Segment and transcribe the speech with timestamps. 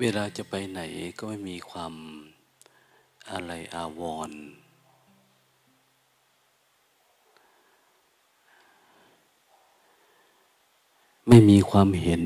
[0.00, 0.80] เวลาจะไปไหน
[1.18, 1.92] ก็ไม่มีความ
[3.30, 4.40] อะไรอาวรณ์
[11.28, 12.22] ไม่มีความเห็น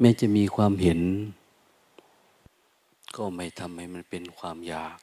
[0.00, 1.00] แม้จะมีความเห็น
[3.16, 4.98] ก็ไม่ทำให้มันเป็นความอยาก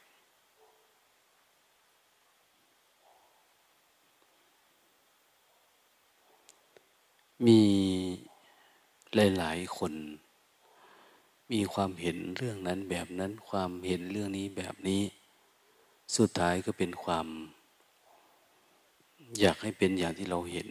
[7.45, 7.59] มี
[9.15, 9.93] หลายๆคน
[11.51, 15.03] มีความเห็นเรื่องนั้นแบบนั้นความเห็นเรื่องนี้แบบนี้
[16.17, 17.27] สุดท้ายก็เป็นความ
[19.39, 20.69] อยากให้เป็นอย่างที่เราเห็น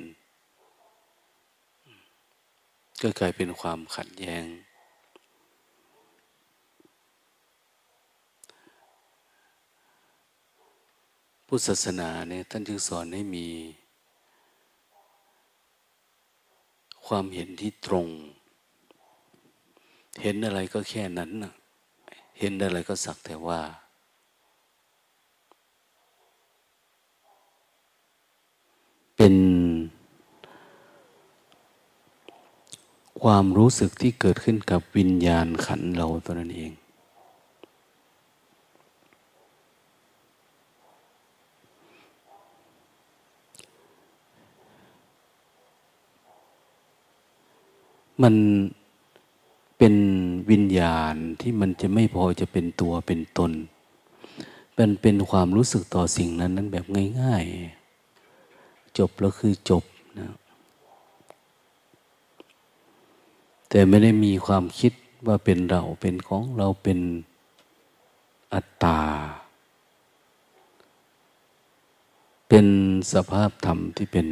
[3.03, 4.45] ก็กลายเป็นความขัดแย้ง
[11.47, 13.49] พุทธศาสนาเนี่ยท่านจึงสอนให้มี
[17.07, 18.09] ความเห็นที่ตรง
[20.23, 21.31] เห็นอะไรก็แค่นั้น
[22.39, 23.61] เห็นอะไรก็สักแต่ว่า
[29.17, 29.35] เป็น
[33.23, 36.73] ความรู้สึกที่เกิดขึ้นกับวิญญาณขันเราตัวนั้นเอง
[48.23, 48.35] มัน
[49.79, 49.95] เป็น
[50.51, 53.53] วิญญาณที่มันจะไม่พอจะเป็นตัวเป็นตน
[54.79, 56.85] มันเป็นความรู้สึกต่อสิ่งนั้นนั้นแบบ
[57.21, 57.45] ง่าย
[58.21, 59.85] ๆ จบแล้วคือจบ
[60.19, 60.29] นะ
[63.69, 64.93] แต่ไม่ได้มีความคิด
[65.27, 66.99] ว่าเป็นเราเป็นของเราเป็น
[68.55, 69.01] อัตตา
[72.49, 72.67] เป็น
[73.13, 74.27] สภาพธรรมที่เป็น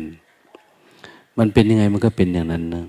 [1.38, 2.86] มันเป็นยังไงมันก็เป็นอย่างนั้นนะ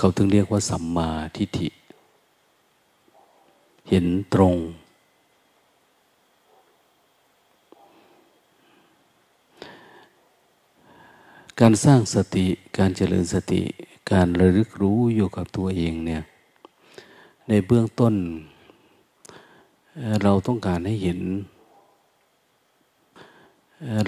[0.00, 1.68] เขาถึงเรียกว่าสัมมาทิฏฐิ
[3.88, 4.56] เห็นตรง
[11.60, 12.46] การสร้างสติ
[12.78, 13.62] การเจริญสติ
[14.12, 16.22] การระลึกรู้อยู่กับตัวเองเนี่ย
[17.48, 18.14] ในเบื้องต้น
[20.22, 21.20] เราต้องการให้เห็น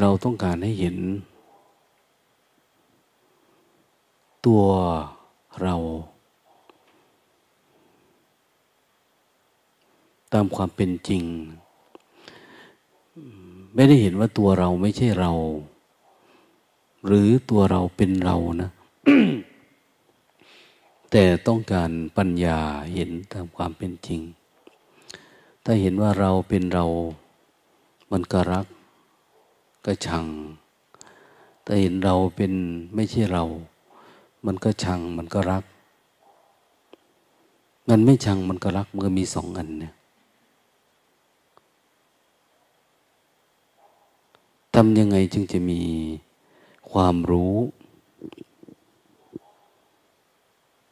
[0.00, 0.96] เราต้องการให้เห็น
[4.46, 4.62] ตัว
[5.62, 5.74] เรา
[10.32, 11.24] ตามความเป็นจริง
[13.74, 15.32] ไม่ได้เห็นว่าตัวเราไม่ใช่เรา
[17.06, 18.70] หรือตัวเราเป็นเรานะ
[21.10, 22.58] แต่ต้องการปัญญา
[22.94, 24.20] เห็นตามความเป็นจริง
[25.64, 26.84] ถ้าเห็นว่าเราเป็นเรา
[28.12, 28.66] มันก็รัก
[29.84, 30.26] ก็ชัง
[31.64, 32.52] ถ้าเห็นเราเป็น
[32.94, 33.44] ไม่ใช่เรา
[34.46, 35.64] มันก็ชังมันก็รัก
[37.88, 39.94] มันไม่ชังมันก็รักมันก็มีสองอันเนี่ย
[44.74, 45.80] ทำยังไงจึงจะมี
[46.90, 47.54] ความรู้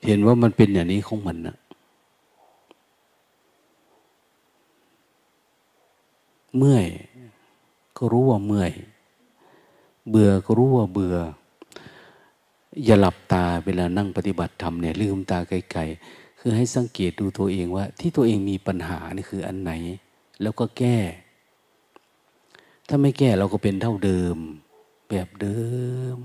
[0.04, 1.56] เห็นว่ามันเป็นอย่างนี้ของมันนะ
[6.56, 6.86] เมื่อย
[7.96, 8.72] ก็รู้ว่าเมื่อย
[10.10, 11.16] เบื่อก็รู้ว่าเบื่อ
[12.84, 19.72] อย่าหลับตาเวลานั่งปฏิบัติธรรมเนี่ยลืมตาไกลๆคือให้สังเกตดูตัวเองว่า ที่ตัวเองมีปัญหานี่คืออันไหน
[20.42, 20.98] แล้วก็แก้
[22.88, 24.36] ถ้าไม่แก้เราก็เป็นเท่าเดิม
[25.10, 25.58] แบบเดิ
[26.16, 26.18] ม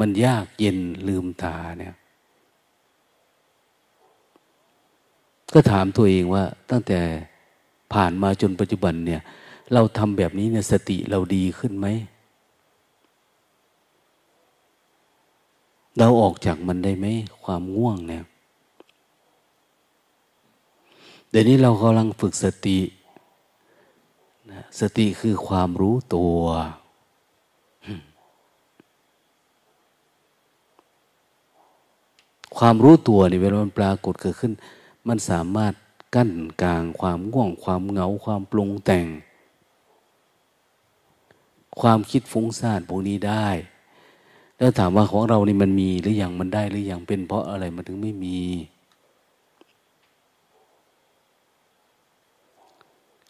[0.00, 0.78] มันยากเย็น
[1.08, 1.94] ลืมตาเนี่ย
[5.54, 7.00] ก็ถามตัวเองว่า ตั้งแต่
[7.92, 9.20] ผ่านมาจนปัจจุบันเนี่ย
[9.72, 11.86] เราทำแบบนี้เนี่ยสติเราดีขึ้นไหม
[15.98, 17.06] เราออกจากมันได้ไหม
[17.44, 18.24] ความง่วงเนี่ย
[21.30, 22.78] เดี๋ยวนี้เรากำลังฝึกสติ
[24.80, 26.40] สติคือความรู้ตัว
[32.58, 34.52] ความรู้ตัวนี่เวลามันปรากฏเกิดขึ้น
[35.08, 35.72] มันสามารถ
[36.14, 36.30] กั้น
[36.62, 39.06] กลางความง่วง ความเหงา ความปรุงแต่ง
[41.80, 43.48] ความคิดฟุ้งซ่านพวกนี้ได้
[44.60, 48.38] แล้วถามว่าของเรานี่มันมีหรืออยังมันได้หรืออยังเป็นเพราะอะไรมันถึงไม่มี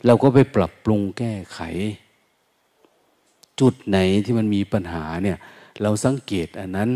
[0.06, 1.60] เราก็ไปปรับปรุงแก้ไข
[3.60, 5.38] จุดไหนที่มันมีปัญหาเนี่ย
[5.82, 6.90] เราสังเกตอันนั้น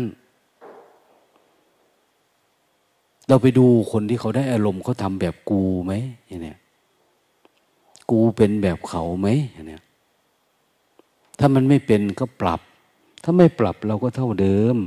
[3.27, 5.93] เราไปดูคนที่เขาได้อารมณ์เขาทำแบบกูไหม
[6.27, 6.57] อย่างเนี้ย
[8.11, 9.83] กูเป็นแบบเขาไหมอย่างเนี้ย
[11.39, 12.61] ถ้าามันไม่เป็นก็ปรับ
[13.27, 14.77] ถ้าไม่ปรับเราก็เท่าเดิม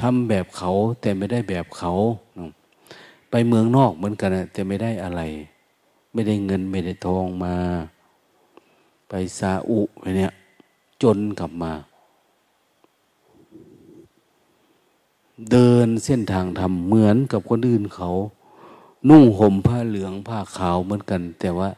[0.00, 0.70] ทำแบบเขา
[1.00, 1.92] แต่ไม่ได้แบบเขา
[3.30, 5.20] ไปเมืองนอกเหมือนกันแต่ไม่ได้อะไร
[6.12, 7.54] ไม่ได้เงินไม่ได้ทองมา
[9.08, 10.32] ไปซาอุไปเนี่ย
[11.02, 11.72] จนกลับมา
[15.50, 18.10] เดินเส้นทางทำเหมือนกับคนอื่นเขา
[19.08, 21.68] นุ่งห่มผ้าเหลืองผ้าขาวเหมือนกัน แต่ว่า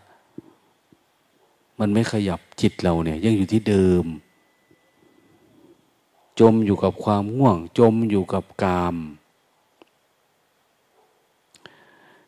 [1.80, 4.04] มันไม่ขยับจิตเราเนี่ย ยังอยู่ที่เดิม
[6.40, 8.96] จมอยู่กับความง่วง จมอยู่กับกาม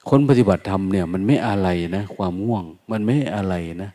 [0.08, 3.90] คนปฏิบัติธรรมเนี่ย มันไม่อะไรนะ ความง่วง มันไม่อะไรนะ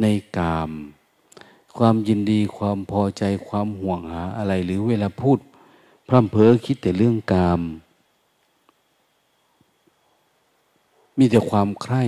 [0.00, 0.06] ใน
[0.36, 0.70] กาม
[1.76, 5.38] ความยินดีความพอใจความห่วงหาอะไร หรือเวลาพูด
[6.08, 7.60] พร่ำเพ้อคิดแต่เรื่องกาม
[11.18, 12.04] มีแต่ความใคร่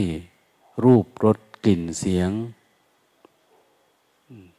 [0.84, 2.30] รูปรส กลิ่นเสียง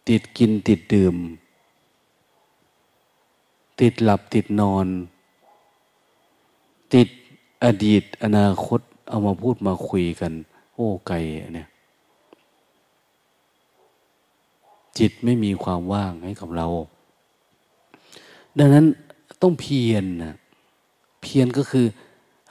[0.08, 1.16] ติดกินติดดื่ม
[3.80, 4.88] ติดหลับติดนอน
[6.94, 7.10] ติด
[7.64, 10.32] อดีตอนาคตเอามาพูดมาคุยกัน
[10.74, 11.16] โอ้ไกล
[11.56, 11.68] เนี่ย
[14.98, 16.68] จิตไม่มีความว่างให้กับเรา
[18.58, 18.86] ดังนั้น
[19.42, 20.34] ต้องเพียรนะ
[21.22, 21.86] เพียรก็คือ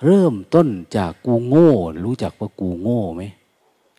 [0.04, 1.70] เริ่มต้นจากกูโง่
[2.06, 3.22] รู้จักว่ากูโง่ไหม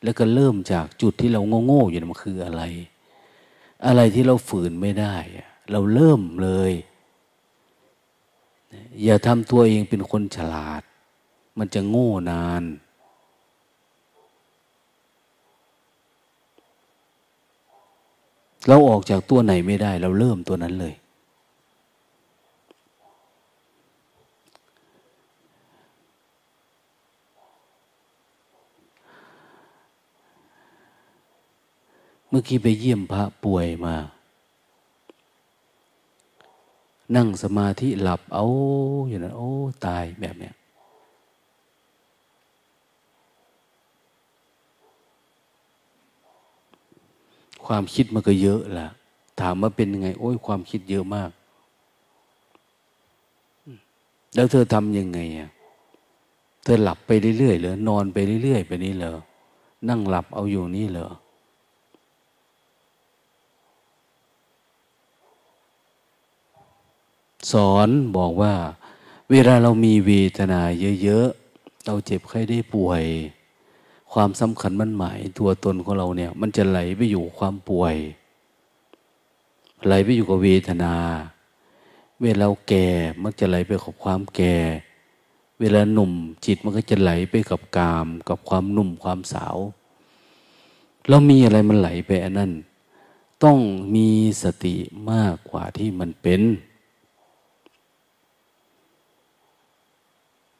[0.04, 2.64] แล้วก็เริ่มจากจุดที่เราโง่โง่อยู่มันคืออะไร
[3.86, 5.16] อะไรที่เราฝืนไม่ได้
[5.72, 6.72] เราเริ่มเลย
[9.04, 10.82] อย่าทำตัวเองเป็นคนฉลาด
[11.58, 12.64] มันจะโง่นาน
[18.68, 20.94] เราออกจากตัวไหนไม่ได้ เราเริ่มตัวนั้นเลย
[32.30, 33.96] เมื่อกี้ไปเยี่ยมพระป่วยมา
[37.16, 38.46] นั่งสมาธิหลับเอา
[39.08, 39.52] อย่างนั้น โอ้
[39.86, 40.56] ตายแบบเนี้ย
[47.66, 48.88] ความคิดมันก็เยอะละ
[49.40, 51.30] ถามว่าเป็นยังไง โอ้ยความคิดเยอะมาก
[54.36, 55.50] แล้วเธอทำยังไงอะ
[56.64, 59.16] เธอหลับไปเรื่อยๆเหรอนอนไปเรื่อยๆไปนี้เหรอ
[59.90, 61.08] นั่งหลับเอาอยู่นี่เหรอ
[67.52, 68.54] สอนบอกว่า
[69.32, 70.62] เวลาเรามีเวทนา
[71.04, 73.04] เยอะๆ เราเจ็บไข้ได้ป่วย
[74.14, 77.96] ความสำคัญมันหมายตัวตนของเราเนี่ย มันจะไหลไปอยู่ความป่วย
[79.86, 80.94] ไหลไปอยู่กับเวทนา
[82.22, 82.88] เวลาเราแก่
[83.22, 84.56] มันจะไหลไปกับความแก่
[85.60, 86.12] เวลาหนุ่ม
[86.46, 89.58] จิตมันก็จะไหลไปกับกาม กับความหนุ่มความสาว
[91.10, 92.52] เรามีอะไรมันไหลไปอันนั้น
[93.44, 93.60] ต้อง
[93.96, 94.10] มี
[94.44, 94.76] สติ
[95.12, 96.42] มากกว่าที่มันเป็น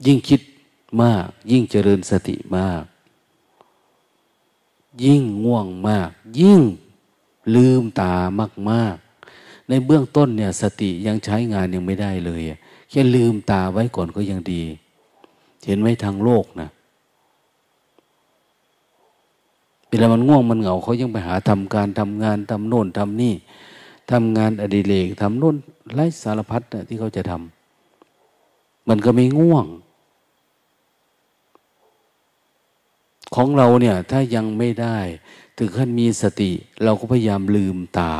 [0.06, 0.42] ยิ่งคิด
[1.02, 2.84] มาก ยิ่งเจริญสติมาก
[5.04, 6.62] ยิ่งง่วงมาก ยิ่ง
[7.56, 8.96] ลืมตามากมาก
[9.70, 12.42] ในเบื้องต้นเนี่ยสติยังใช้งานยังไม่ได้เลย
[12.90, 14.64] แค่ลืมตาไว้ก่อนก็ยังดี
[15.66, 16.70] เห็นไหมทางโลกนะ
[19.90, 23.34] เวลามันง่วงมันเหงาเขายังไปหาทำการทำงานทำโน่นทำนี่
[24.12, 25.56] ทำงานอดิเรกทำโน่น
[25.94, 29.66] ไร้สารพัดที่เขาจะทำมันก็ไม่ง่วง
[33.42, 34.98] ของเราเนี่ยถ้ายังไม่ได้
[35.58, 36.52] ถึงขั้นมีสติ
[36.84, 38.16] เราก็พยายามลืมตา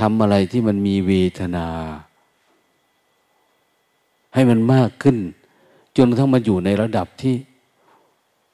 [0.00, 1.68] ทำอะไรที่มันมีเวทนา
[4.34, 5.16] ให้มันมากขึ้น
[5.96, 7.34] จนทั่งมันอยู่ในระดับที่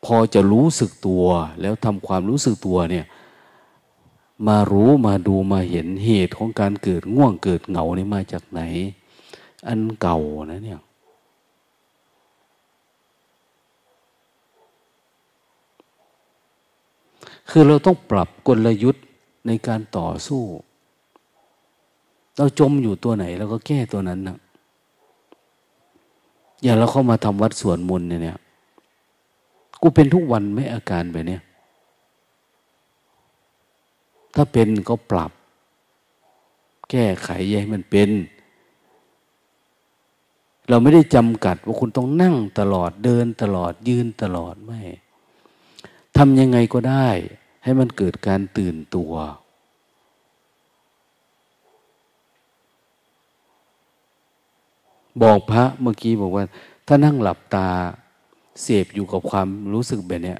[0.04, 1.24] พอจะรู้สึกตัว
[1.60, 3.06] แล้วทำความรู้สึกตัวเนี่ย
[4.48, 8.60] มารู้มาดูมาเห็นเหตุของการเกิดง่วงเกิดเหงานี่มาจากไหน
[9.68, 10.18] อันเก่า
[10.50, 10.80] นะเนี่ย
[17.50, 19.04] คือเราต้องปรับกลยุทธ์
[19.46, 20.42] ในการต่อสู้
[22.36, 24.38] เราจมอยู่ตัวไหนเราก็แก้ตัวนั้นนะ
[26.62, 28.38] อย่างเราเข้ามาทำวัดสวนมนเนี่ย
[29.80, 31.38] กูเป็นทุกวันไม่อาการแบบนี้
[34.34, 35.32] ถ้าเป็นก็ปรับ
[36.90, 38.10] แก้ไขให้มันเป็น
[40.68, 44.80] เราไม่ได้จำกัดว่าคุณต้องนั่งตลอดเดินตลอดยืนตลอดไม่
[46.16, 47.08] ทำยังไงก็ได้
[47.62, 49.12] ให้มันเกิดการตื่นตัว
[55.22, 56.44] บอกพระเมื่อกี้บอกว่า
[56.86, 57.68] ถ้านั่งหลับตา
[58.62, 60.34] เสพอยู่กับความรู้สึกแบบนี้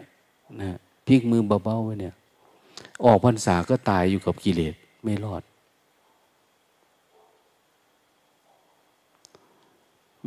[0.60, 2.14] นะพลิกมือเบาๆไว้เนี่ย
[3.04, 4.74] ออกพรรษาก็ตายอยู่กับกิเลส
[5.04, 5.42] ไม่รอด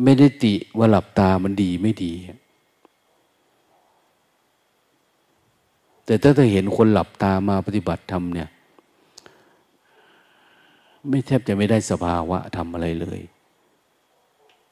[0.04, 2.12] ไม่ได้ติว่าหลับตามันดีไม่ดี
[6.06, 8.50] แต่ถ้าเธอเห็นคนหลับตามาปฏิบัติธรรมเนี่ย
[11.10, 13.20] ไม่แทบจะไม่ได้สภาวะทำอะไรเลย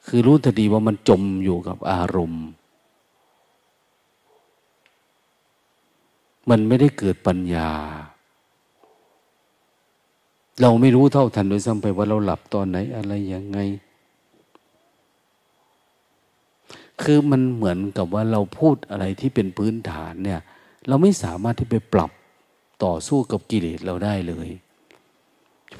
[0.06, 2.44] คือรู้ทันทีว่ามันจมอยู่กับอารมณ์
[6.50, 7.70] มันไม่ได้เกิดปัญญา
[10.60, 13.58] เราไม่รู้เท่าทันโดยซ้ำไปว่าเราหลับตอนไหนอะไรยังไง
[17.02, 20.40] คือมันเหมือนกับว่าเราพูดอะไรที่เป็นพื้นฐานเนี่ย
[20.88, 22.10] เราไม่สามารถที่ไปปรับ
[22.84, 24.48] ต่อสู้กับกิเลสเราได้เลย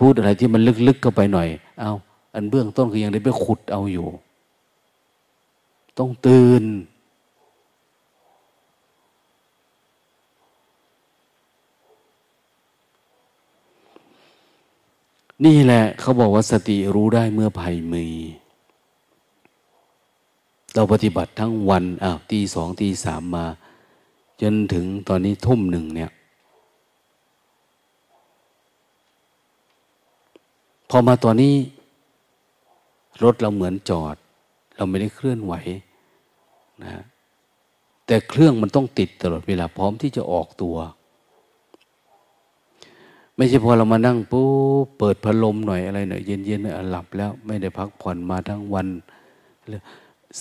[0.00, 1.48] พูดอะไรที่มันลึกๆเข้าไปหน่อย
[1.80, 1.92] เอา
[2.34, 4.06] อันเบื้องต้นคือยังได้ไปขุดเอาอยู่
[5.98, 6.64] ต้องตื่น
[15.44, 18.06] นี่แหละ เขาบอกว่าสติรู้ได้เมื่อภัยมี
[20.74, 23.46] เราปฏิบัติทั้งวันอ้าวตีสองตีสามมา
[24.42, 26.10] จนถึงตอนนี้ทุ่มหนึ่งเนี่ย
[30.90, 31.54] พอมาตอนนี้
[33.22, 34.16] รถเราเหมือนจอด
[34.76, 35.54] เราไม่ได้เคลื่อนไหว
[36.82, 37.04] นะ
[38.06, 40.76] แต่เครื่องมันต้องติดตลอดเวลาพร้อมที่จะออกตัว
[43.36, 44.48] ไม่ใช่พอเรามานั่งปุ๊
[44.84, 48.86] บเปิดพัดลมหน่อยอะไรหน่อยเย็นๆเน่ยหลับแล้วไม่ได้พักผ่อนมาทั้งวัน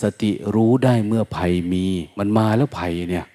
[0.00, 1.84] สติรู้ได้เมื่อภัยมี
[2.18, 3.26] มันมาแล้วภัยเนี่ย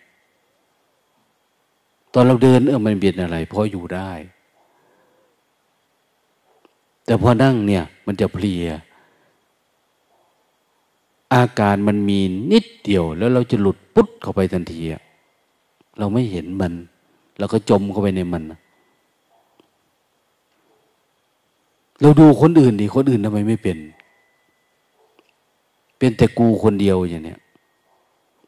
[2.14, 4.12] ตอนเราเดินเออมันเบียดอะไรพออยู่ได้
[7.06, 8.66] แต่พอนั่งเนี่ย มันจะเพลีย
[11.34, 12.20] อาการมันมี
[12.52, 14.82] นิดเดียว แล้วเราจะหลุดปุ๊บเข้าไปทันที
[16.00, 16.74] เราไม่เห็นมัน
[17.40, 18.44] เราก็จมเข้าไปในมัน
[22.02, 23.78] เราดูคนอื่นดิคนอื่นทำไมไม่เป็น
[25.98, 27.40] เป็นแต่กูคนเดียวอย่างเนี้ย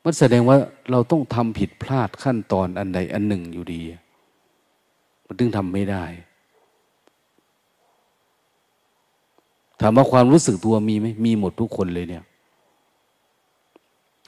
[0.03, 0.58] มันแสดงว่า
[0.91, 3.81] เราต้องทำผิดพลาดขั้นตอนอันใดอันหนึ่งอยู่ดี
[5.25, 6.03] มันถึงทำไม่ได้
[9.81, 12.24] ถามว่าความรู้สึกตัวมีไหมมีหมดทุกคนเลยเนี่ย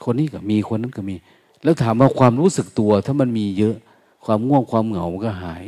[0.04, 1.14] คนนี้ก็มีคนนั้นก็มี
[1.62, 3.76] แล้วถามว่าความรู้สึกตัวถ้ามันมีเยอะ
[4.24, 5.64] ความง่วงความเหงาก็หาย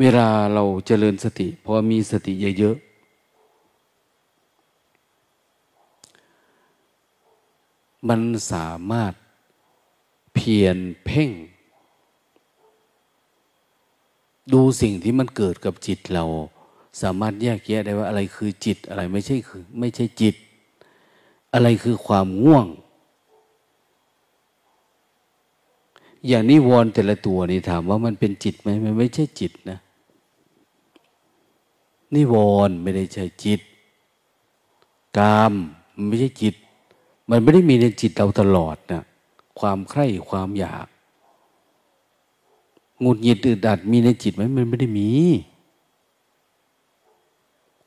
[0.00, 2.88] เวลาเราเจริญสติพอมีสติเยอะๆ
[8.08, 8.20] มัน
[8.52, 9.12] สามารถ
[10.34, 11.30] เพียรเพ่ง
[14.52, 16.24] ดูสิ่งที่มันเกิดกับจิตเรา
[17.02, 20.34] สามารถแยกแยะได้ว่าอะไรคือจิตอะไรไม่ใช่คือไม่ใช่จิต
[21.54, 22.66] อะไรคือความง่วง
[26.28, 29.78] อย่างนิวรณ์แต่ละตัวนี่ถามว่ามันเป็นจิตไหมมันไม่ใช่จิตนะ
[32.14, 32.34] นิว
[32.68, 33.60] รณ์ไม่ได้ใช่จิต
[35.18, 35.52] กาม
[35.96, 36.54] มันไม่ใช่จิต
[37.30, 39.02] มันไม่ได้มีในจิตเราตลอดนะ
[39.58, 40.86] ความใคร่ความอยาก
[43.02, 45.10] งุดหงิดอึดอัดมีในจิตไหมมันไม่ได้มี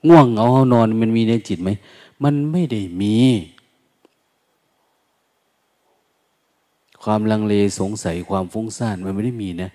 [0.08, 1.70] ง่วงเหงาเนอนมันมีในจิตไหม
[2.24, 3.16] มันไม่ได้มี
[7.06, 9.70] ความลังเลสงสัยความฟุ้งซ่านมันไม่ได้มีนะ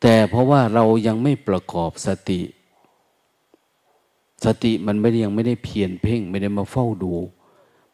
[0.00, 2.40] แต่เพราะว่าเรายังไม่ประกอบสติ
[4.44, 7.14] สติมันไม่ได้ยังไม่ได้เพียนเพ่ง ไม่ได้มาเฝ้าดู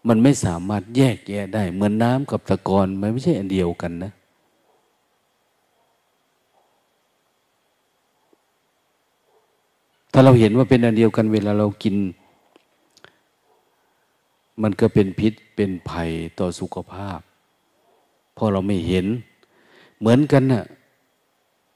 [0.09, 4.13] มันไม่สามารถแยกแยะได้ เหมือนน้ำกับตะกอนมันไม่ใช่อันเดียวกันนะ
[10.13, 11.97] ถ้าเราเห็นว่าเป็นอันเดียวกันเวลาเรากิน
[14.63, 17.21] มันก็เป็นพิษเป็นภัยต่อสุขภาพ
[18.37, 19.07] พอเราไม่เห็น
[19.99, 20.65] เหมือนกันนะ่ะ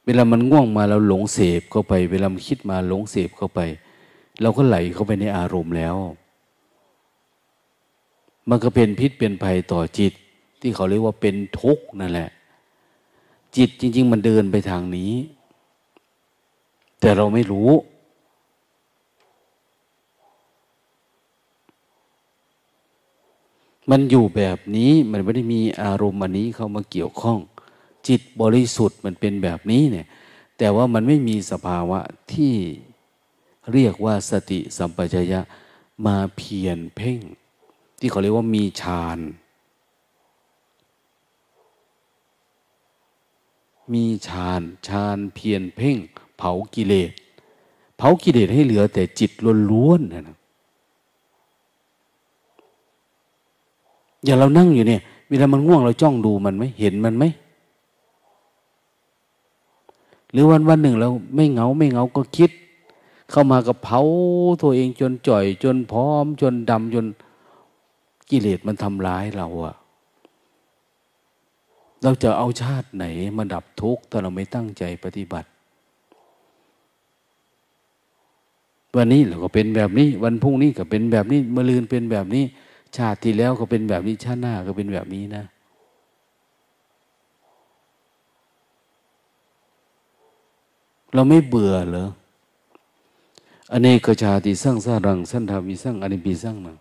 [0.05, 3.61] เวลามันง่วงมาเราหลงเสพเข้าไป เวลามันคิดมาหลงเสพเข้าไป
[4.43, 5.97] เราก็ไหลเข้าไปในอารมณ์แล้ว
[8.49, 10.13] มันก็เป็นพิษเป็นภัยต่อจิต
[10.61, 12.31] ที่เขาเรียกว่าเป็นทุกข์นั่นแหละ
[13.57, 15.13] จิตจริง ๆ มันเดินไปทางนี้
[17.01, 17.71] แต่เราไม่รู้
[23.91, 27.39] มันอยู่แบบนี้มันไม่ได้มีอารมณ์อันนี้เข้ามาเกี่ยวข้อง
[28.09, 30.07] จิตบริสุทธิ์มันเป็นแบบนี้เนี่ย
[30.59, 32.01] แต่ว่ามันไม่มีสภาวะ
[32.33, 32.55] ที่
[33.73, 35.41] เรียกว่าสติสัมปชัญญะ
[36.07, 37.21] มาเพียนเพ่ง
[37.99, 39.19] ที่เขาเรียกว่ามีฌาน
[43.95, 45.97] มีฌานฌานเพียรเพ่ง
[46.37, 47.11] เผากิเลส
[47.97, 49.31] เผากิเลสให้เหลือแต่จิต
[49.71, 50.37] ล้วนๆนะนะ
[54.27, 57.25] อย่างเรานั่งอยู่เนี่ย เวลามันง่วงเราจ้องดูมันไหมเห็นมันไหม
[60.33, 62.51] หรือวันวันหนึ่งเราไม่เหงาไม่เหงาก็คิด
[63.31, 64.01] เข้ามากับเผา
[64.63, 67.07] ตัวเองจนจ่อย จนพร้อม จนดำจน
[68.31, 69.75] กิเลสมันทำร้ายเราอะ
[72.03, 73.05] เราจะเอาชาติไหน
[73.37, 75.49] มาดับทุกข์ถ้าเราไม่ตั้งใจปฏิบัติ
[78.97, 82.45] วันนี้เราก็เป็นแบบนี้ วันพรุ่งนี้ก็เป็นแบบนี้มะลืนเป็นแบบนี้
[82.99, 85.45] ชาติที่แล้วก็เป็นแบบนี้ชาติหน้าก็เป็นแบบนี้นะ
[91.15, 92.09] เราไม่เบื่อเหรอ
[93.73, 96.77] อเนกชาติสร้างสร้างสันทามีสร้างอนิปีสร้างนะ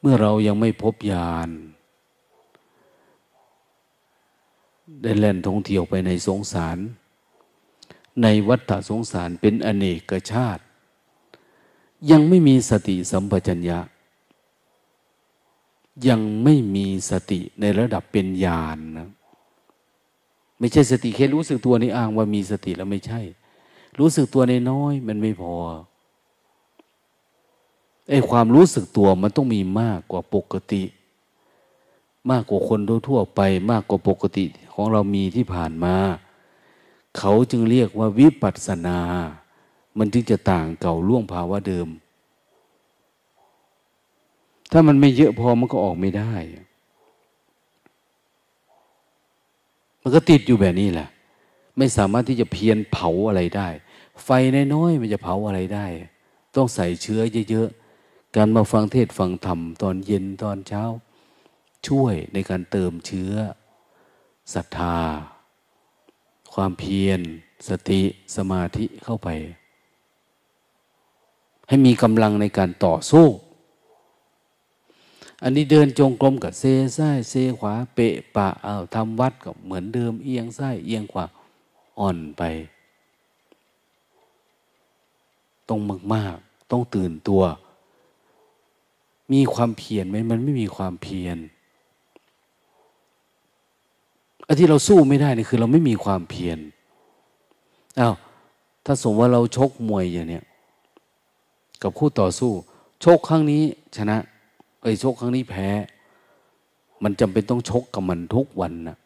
[0.00, 1.50] เมื่อเรายังไม่พบญาณ
[5.02, 6.78] ได้แล่นท่องเที่ยวไปในสงสาร
[8.22, 10.62] ในวัฏสงสารเป็นอเนกชาติ
[12.10, 13.78] ยังไม่มีสติสัมปชัญญะ
[16.08, 19.08] ยังไม่มีสติในระดับเป็นญาณนะ
[20.58, 23.20] ไม่ใช่สติแค่รู้สึกตัวในอ้างว่ามีสติแล้วไม่ใช่
[23.98, 25.56] รู้สึกตัวในน้อยมันไม่พอ
[28.08, 30.82] ไอ้ความรู้สึกตัวมันต้องมีมากกว่าปกติ
[32.30, 33.40] มากกว่าคนทั่วไป
[33.70, 35.96] มากกว่าปกติของเรามีที่ผ่านมา
[37.18, 38.98] เขาจึงเรียกว่าวิปัสสนา
[39.98, 41.88] มันจึงจะต่างเก่าล่วงภาวะเดิม
[44.72, 46.32] ถ้ามันไม่เยอะพอมันก็ออกไม่ได้
[50.02, 51.08] มันก็ติดอยู่แบบนี้แหละ
[51.78, 53.68] ไม่สามารถที่จะเพียนเผาอะไรได้
[54.24, 54.28] ไฟ
[54.74, 55.86] น้อยๆมันจะเผาอะไรได้
[56.56, 60.82] ต้องใส่เชื้อเยอะๆ การมาฟังเทศฟังธรรมตอนเย็นตอนเช้า
[61.86, 63.32] ช่วยในการเติมเชื้อ
[64.54, 64.96] ศรัทธา
[66.56, 67.20] ความเพียร
[67.68, 68.00] สติ
[68.36, 69.28] สมาธิเข้าไป
[71.68, 73.26] ให้มีกำลังในการต่อสู้
[75.42, 76.62] อันนี้เดินจงกรมกับเซ
[76.96, 81.24] ซ้ายเซขวาเปะปะเอาทำวัดก็เหมือนเดิมเอียงซ้ายเอียงขวา
[81.98, 82.42] อ่อนไป
[85.68, 85.80] ต้อง
[86.14, 87.42] มาก ๆ ต้องตื่นตัว
[89.32, 91.38] มีความเพียรไหมมันไม่มีความเพียร
[94.46, 96.58] อันที่เราสู้ไม่ได้นี่คือเราไม่มีความเพียร
[98.00, 98.14] อา้าว
[98.84, 100.44] ถ้าสมมติว่าเราชกมวยอย่างเนี้ย
[101.82, 102.52] กับคู่ต่อสู้
[103.04, 103.62] ชกครั้งนี้
[103.96, 104.16] ชนะ
[104.82, 105.68] เอ้ชกครั้งนี้แพ้
[107.02, 108.96] มันจำเป็นต้องชกกับมันทุกวันนะ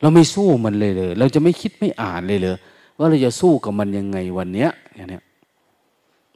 [0.00, 2.56] เราไม่สู้มันเลยเลย เราจะไม่คิดไม่อ่านเลยเลย
[2.98, 5.22] ว่าเราจะสู้กับมันยังไงวันเนี้ยอย่างเนี้ย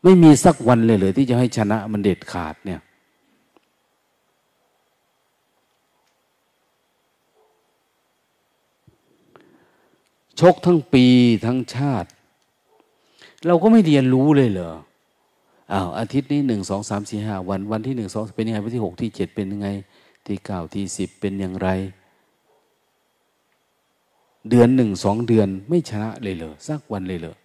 [0.03, 2.81] ไม่มีสักวันเลยเลยที่จะให้ชนะมันเด็ดขาดเนี่ย
[10.41, 11.05] ชกทั้งปี
[11.47, 12.09] ทั้งชาติ
[13.47, 14.73] เราก็ไม่เรียนรู้เลยเหรอ
[15.73, 19.69] อ้าวอาทิตย์นี้หนึ่งสองสามสี่ห้าวันวันที่หนึ่งสองเป็นยังไงวันที่หกที่เจ็ดเป็นยังไง
[20.27, 21.69] ที่เก้าที่สิบเป็นอย่างไร
[24.51, 27.37] เดือนหนึ่งสองเดือนไม่ชนะเลยเหรอสักวันเลยเหรอ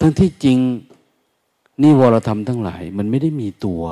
[0.00, 0.58] ทั้งที่จริง
[1.82, 3.82] นี่วรธรรมทั้งหลาย มันไม่ได้มีตัว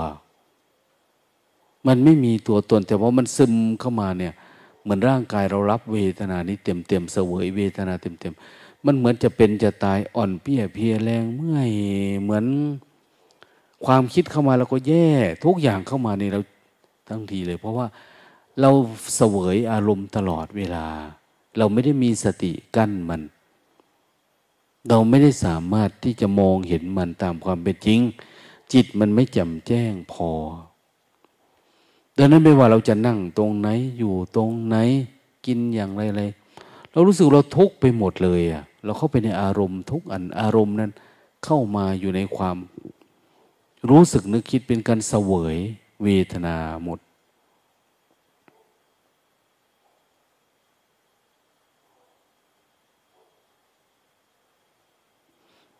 [1.86, 4.34] มันไม่มีตัวตน แต่ว่ามันซึมเข้ามาเนี่ย
[4.82, 8.34] เหมือนร่างกายเรารับเวทนานี้เต็มเต็มเสวยเวทนาเต็มเต็ม
[8.84, 11.70] มันเหมือนจะเป็นจะตายอ่อนเปี้ยเพียแรงเมื่อย
[12.22, 12.46] เหมือน
[13.84, 15.08] ความคิดเข้ามาเราก็แย่
[15.44, 16.40] ทุกอย่างเข้ามาในเรา
[17.08, 17.86] ทั้งทีเลย เพราะว่า
[18.60, 18.70] เรา
[19.16, 20.86] เสวยอารมณ์ตลอดเวลา
[21.58, 23.22] เราไม่ได้มีสติกั้นมัน
[24.88, 28.00] เราไม่ได้สามารถที่จะมองเห็นมันตามความเป็นจริง
[28.72, 30.30] จิตมันไม่แจ่มแจ้งพอ
[32.16, 33.68] ดังนั้นไม่ว่าเราจะนั่งตรงไหน
[33.98, 34.76] อยู่ตรงไหน
[35.46, 36.22] กินอย่างไรไร
[36.92, 40.90] เรารู้สึกเราทุกไปหมดเลยอะเราเข้าไปในอารมณ์ทุกอันอารมณ์นั้น
[41.44, 42.56] เข้ามาอยู่ในความ
[43.90, 45.56] รู้สึกนึกคิดเป็นการเสวย
[46.02, 46.98] เวทนาหมด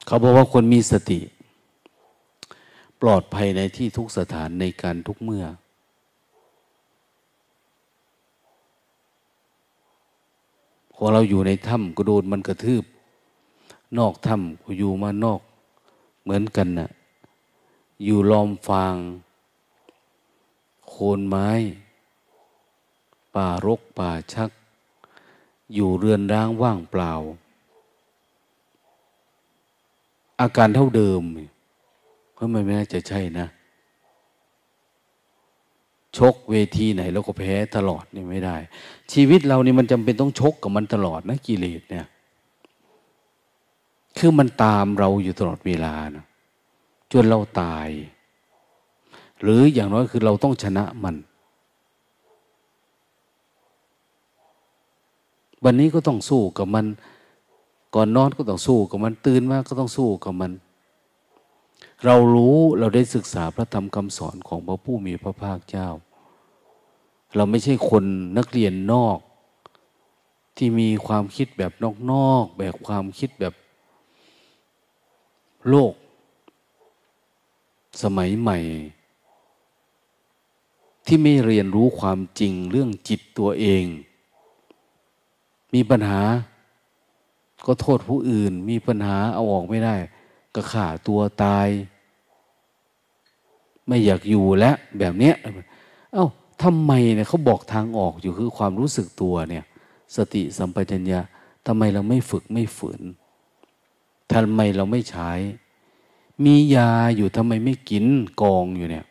[0.06, 1.20] เขาบอกว่าคนมีสติ
[3.00, 5.44] ปลอดภัยในที่ทุกสถานในการทุกเมื่อ
[11.02, 12.84] พองเราอยู่ในถ้ำก็โดนมันกระทืบ
[13.98, 15.40] นอกถ้ำก็อยู่มานอก
[16.22, 16.90] เหมือนกันนะ่ะ
[18.04, 18.94] อยู่ลอมฟาง
[20.88, 21.48] โคนไม้
[23.34, 24.50] ป่ารกป่าชัก
[25.74, 27.12] อยู่เรือนร้างว่างเปล่า
[30.40, 31.22] อาการเท่าเดิม
[32.32, 33.46] เพราะมันไม่น่าจะใช่นะ
[36.18, 38.56] ชกเวทีไหนเราก็แพ้ตลอดนี่ไม่ได้
[39.12, 42.06] ชีวิตเรานี่มันจำเป็นต้องชกกับมันตลอดนะกิเลสเนี่ย
[44.18, 46.24] คือมันตามเราอยู่ตลอดเวลานะ
[47.12, 47.88] จนเราตาย
[49.42, 51.16] หรืออย่างน้อยคือเราต้องชนะมัน
[55.64, 56.86] วันนี้ก็ต้องสู้กับมัน
[57.94, 60.52] ก่อนนอนก็ต้องสู้กับมัน ตื่นมาก็ต้องสู้กับมัน
[62.04, 65.88] เรารู้เราได้ศึกษาพระธรรมคำสอนของพระผู้มีพระภาคเจ้า
[67.36, 68.04] เราไม่ใช่คน
[68.38, 69.18] นักเรียนนอก
[70.56, 71.72] ที่มีความคิดแบบ
[72.12, 73.54] นอกๆแบบความคิดแบบ
[75.68, 75.92] โลก
[78.02, 78.58] สมัยใหม่
[81.06, 83.84] ที่ไม่เรียนรู้ความจริงเรื่องจิตตัวเอง
[85.74, 86.20] มีปัญหา
[87.66, 89.96] ก็โทษผู้อื่น มีปัญหาเอาออกไม่ได้
[90.54, 91.68] ก็ฆ่าตัวตาย
[93.86, 95.34] ไม่อยากอยู่แล้วแบบเนี้ย
[96.12, 96.26] เอา้า
[96.62, 99.64] ทำไมเนี่ยเขาบอกทางออกอยู่คือความรู้สึกตัวเนี่ย
[100.16, 101.20] สติสัมปชัญญะ
[101.66, 103.02] ทำไมเราไม่ฝึกไม่ฝืน
[104.30, 105.30] ทำไมเราไม่ใช้
[106.44, 108.04] มียาอยู่ทำไมไม่กิน
[108.42, 109.06] กองอยู่เนี่ย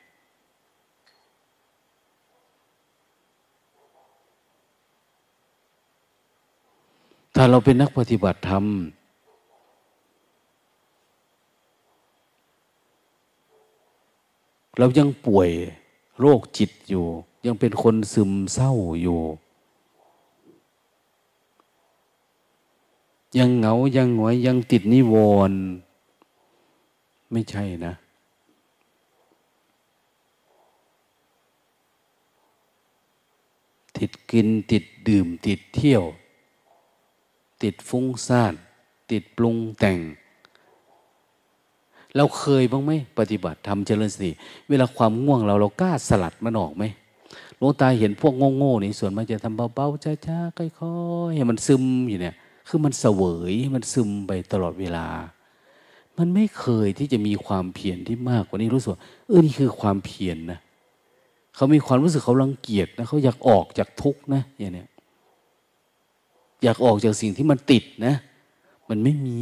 [7.36, 8.66] ถ้าเราเป็นนักปฏิบัติธรรม
[14.80, 15.50] เรายังป่วย
[16.20, 17.06] โรคจิตอยู่
[17.46, 19.22] ยังเป็นคนซึมเศร้าอยู่
[23.38, 25.16] ยังเหงายังหงอยยังติดนิว
[25.50, 25.60] รณ์
[27.32, 27.94] ไม่ใช่นะ
[33.98, 36.04] ติดกินติดดื่มติดเที่ยว
[37.62, 38.54] ติดฟุ้งซ่าน
[39.12, 40.00] ติดปรุงแต่ง
[42.18, 44.32] เราเคยบ้างไหมปฏิบัติทำเจริญสติ
[44.70, 46.84] เวลาความง่วงเราเรากล้าสลัดมันออกไหม
[47.58, 50.70] หลวงตาเห็นพวกโง่ๆนี่ส่วนมันจะทำเบาๆช้าๆค่อ
[51.30, 52.36] ยๆให้มันซึมอยู่เนี่ย
[52.68, 55.08] คือมันเสวยมันซึมไปตลอดเวลา
[56.18, 58.92] มันไม่เคยที่จะมีความเพียรที่มากกว่านี้รู้สึก
[59.28, 60.60] เออนี่คือความเพียรนนะ
[61.56, 64.88] เขามีความรู้สึกเขารังเกียจนะเขาอยากออกจากทุกข์นะอย่างเนี้ย
[66.64, 68.16] อยากออกจากสิ่งที่มันติดนะ
[68.90, 69.42] มันไม่มี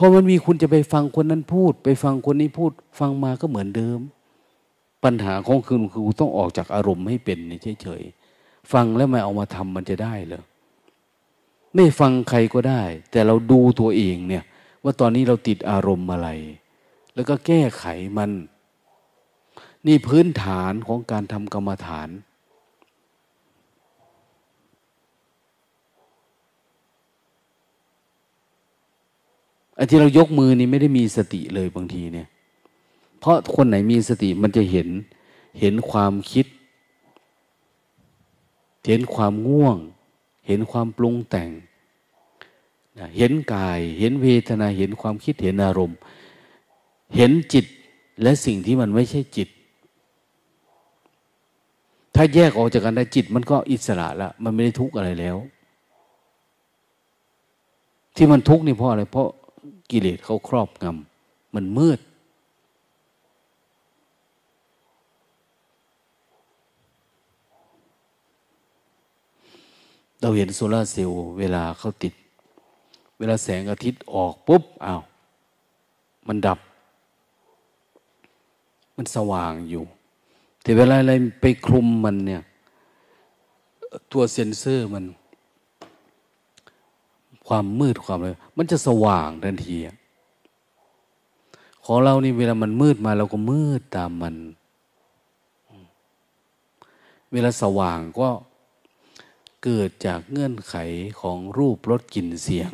[0.00, 4.00] พอมันมีคุณจะไปฟังคนนั้นพูด ไปฟังคนนี้พูด ฟังมาก็เหมือนเดิม
[5.04, 7.38] ปัญหาของคุณคือต้องออกจากอารมณ์ให้เป็น
[7.82, 10.42] เฉยๆฟังแล้วไม่เอามาทำมันจะได้เหรอ
[11.74, 14.44] ไม่ฟังใครก็ได้ แต่เราดูตัวเองเนี่ย
[14.84, 16.28] ว่าตอนนี้เราติดอารมณ์อะไร
[17.14, 17.84] แล้วก็แก้ไข
[18.18, 18.30] มัน
[19.86, 22.08] นี่พื้นฐานของการทำกรรมฐาน
[29.78, 32.28] ไอ้ที่เรายกมือนี่ไม่ได้มีสติเลยบางทีเนี่ย
[33.20, 34.88] เพราะคนไหนมีสติมันจะเห็น
[35.60, 36.46] เห็นความคิด
[38.86, 39.78] เห็นความง่วง
[40.46, 41.50] เห็นความปรุงแต่ง
[43.16, 45.98] เห็นกาย เห็นเวทนา เห็นความคิด เห็นอารมณ์
[47.16, 47.66] เห็นจิต
[48.22, 49.48] และสิ่งที่มันไม่ใช่จิต
[52.14, 55.36] ถ้าแยกออกจากกันได้จิต มันก็อิสระละ มันไม่ได้ทุกข์อะไรแล้ว
[58.16, 59.28] ที่มันทุกข์นี่เพราะอะไร เพราะ
[59.90, 62.00] กิเลสเขาครอบงำมันมืด
[70.20, 72.14] เราเห็นโซลาเซลล์เวลาเขาติด
[73.18, 75.02] เวลาแสงอาทิตย์ออกปุ๊บอ้าว
[76.28, 76.58] มันดับ
[78.96, 79.84] มันสว่างอยู่
[80.62, 82.42] แต่เวลาอะไรไปคลุมมันเนี่ย
[84.12, 85.04] ตัวเซ็นเซอร์มัน
[87.48, 89.76] ความมืดความอะไรมันจะสว่างทันที
[91.84, 94.36] ของเรานี่เวลามันมืดมาเราก็มืดตามมัน
[97.32, 98.28] เวลาสว่างก็
[99.64, 100.74] เกิดจากเงื่อนไข
[101.20, 102.72] ของรูปรสกลิ่นเสียง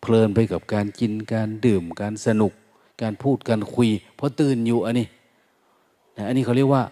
[0.00, 2.52] เพลินไปกับการกินการดื่มการสนุก
[3.02, 5.06] การพูดการคุย เพราะตื่นอยู่อันนี้
[6.16, 6.84] นะอันนี้เขาเรียกว่า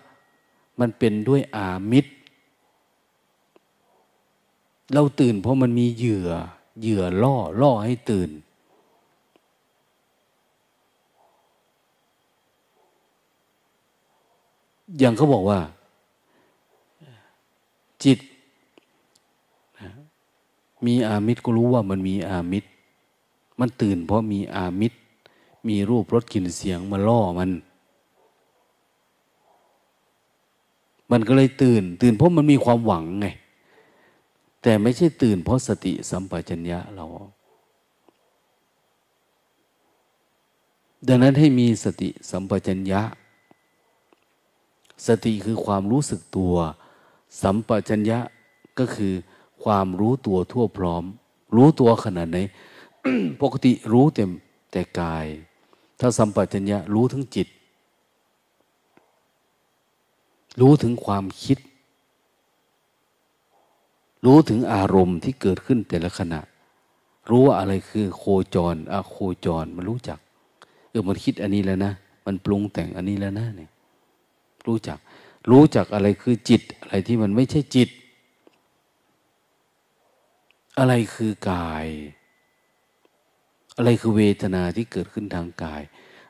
[0.81, 2.12] มันเป็นด้วยอามิตร
[4.92, 6.31] เราตื่นเพราะมันมีเหยื่อ
[6.81, 8.31] เหยื่อล่อ ล่อให้ตื่น
[14.99, 15.61] อย่างเขาบอกว่า
[18.05, 18.19] จิต
[20.87, 22.69] มีอามิตรก็รู้ว่ามันมีอามิตร
[23.61, 24.99] มันตื่นเพราะมีอามิตร
[25.69, 27.51] มีรูปรสกลิ่นเสียงมาล่อมัน
[31.11, 33.29] มันก็เลยตื่น ตื่นเพราะมันมีความหวังไง
[34.62, 37.07] แต่ไม่ใช่ตื่นเพราะสติสัมปชัญญะเรา
[41.07, 43.03] ดังนั้นให้มีสติสัมปชัญญะ
[45.07, 46.55] สติคือความรู้สึกตัว
[47.42, 48.18] สัมปชัญญะ
[48.79, 49.14] ก็คือ
[49.62, 51.05] ความรู้ตัวทั่วพร้อม
[51.57, 52.38] รู้ตัวขนาดไหน
[53.42, 54.31] ปกติรู้เต็ม
[54.71, 55.27] แต่กาย
[56.01, 57.49] ถ้าสัมปชัญญะรู้ทั้งจิต
[60.61, 61.59] รู้ถึงความคิด
[64.24, 66.40] รู้ถึงอารมณ์ที่เกิดขึ้นแต่ละขณะ
[67.28, 70.18] รู้ว่าอะไรคือโคจรอะโคจรมันรู้จัก
[70.90, 71.92] เออมันคิดอันนี้แล้วนะ
[72.26, 73.70] มันปรุงแต่งอันนี้แล้วนะเนี่ย
[74.66, 74.98] รู้จัก
[75.50, 77.88] รู้จักอะไรคือจิต อะไรที่มันไม่ใช่จิต
[80.78, 81.87] อะไรคือกาย
[83.76, 85.83] อะไรคือเวทนาที่เกิดขึ้นทางกาย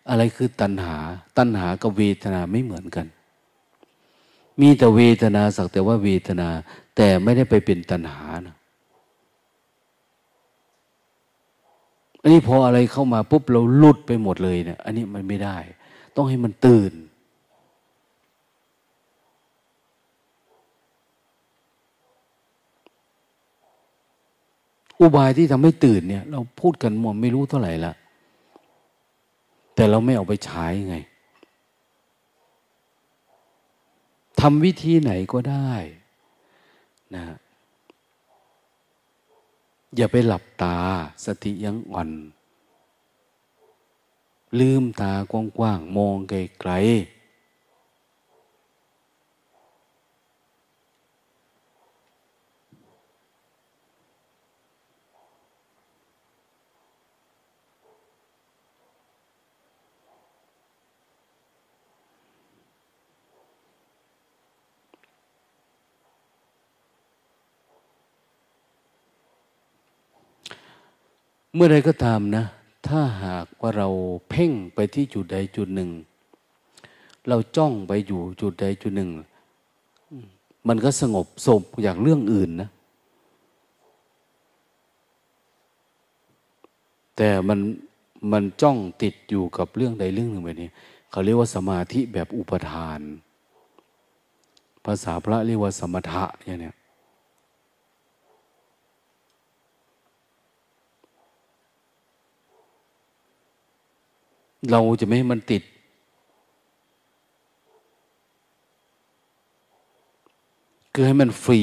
[0.08, 0.96] อะไรคือตัณหา
[1.38, 3.06] ตัณหากับเวทนาไม่เหมือนกัน
[4.60, 6.48] มีแต่เวทนาสักแต่ว่าเวทนา
[7.00, 8.56] แต่ไม่ได้ไปเป็นตัณหานะ
[12.22, 15.58] อันนี้พออะไรเข้ามาปุ๊บเราหลุดไปหมดเลยเนะี่ย อันนี้มันไม่ได้
[16.16, 16.92] ต้องให้มันตื่น
[25.00, 27.92] อุบายที่ทำให้ตื่นเนี่ย เราพูดกันมอมไม่รู้เท่าไหร่ละ
[29.74, 30.96] แต่เราไม่เอาไปใช้ไง
[34.40, 35.72] ทำวิธีไหนก็ได้
[37.14, 37.24] นะ
[39.96, 40.76] อย่าไปหลับตา
[41.24, 42.10] สติยังอ่อน
[44.58, 47.17] ลืมตากว้างๆมองไกลๆ
[71.54, 72.44] เมื่อใดก็ตามนะ
[72.88, 73.88] ถ้าหากว่าเรา
[74.30, 75.90] เพ่งไปที่จุดใดจุดหนึ่ง
[77.28, 79.10] เราจ้องไปอยู่จุดใดจุดหนึ่ง
[80.68, 82.68] มันก็สงบสบอย่างเรื่องอื่นนะ
[87.16, 87.58] แต่มัน
[88.32, 90.70] มันจ้องติดอยู่กับเรื่องใดเรื่องหนึ่งแบบนี้
[91.10, 93.00] เขาเรียกว่าสมาธิแบบอุปทาน
[94.84, 96.72] ภาษาพระเรียกว่าสมถะอย่างเนี้
[104.70, 105.62] เราจะไม่ให้มันติด
[110.92, 111.60] คือให้มันฟรี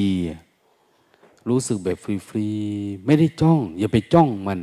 [1.50, 4.60] รู้สึกแบบฟรีๆ ไม่ได้จ้อง อย่าไปจ้องมัน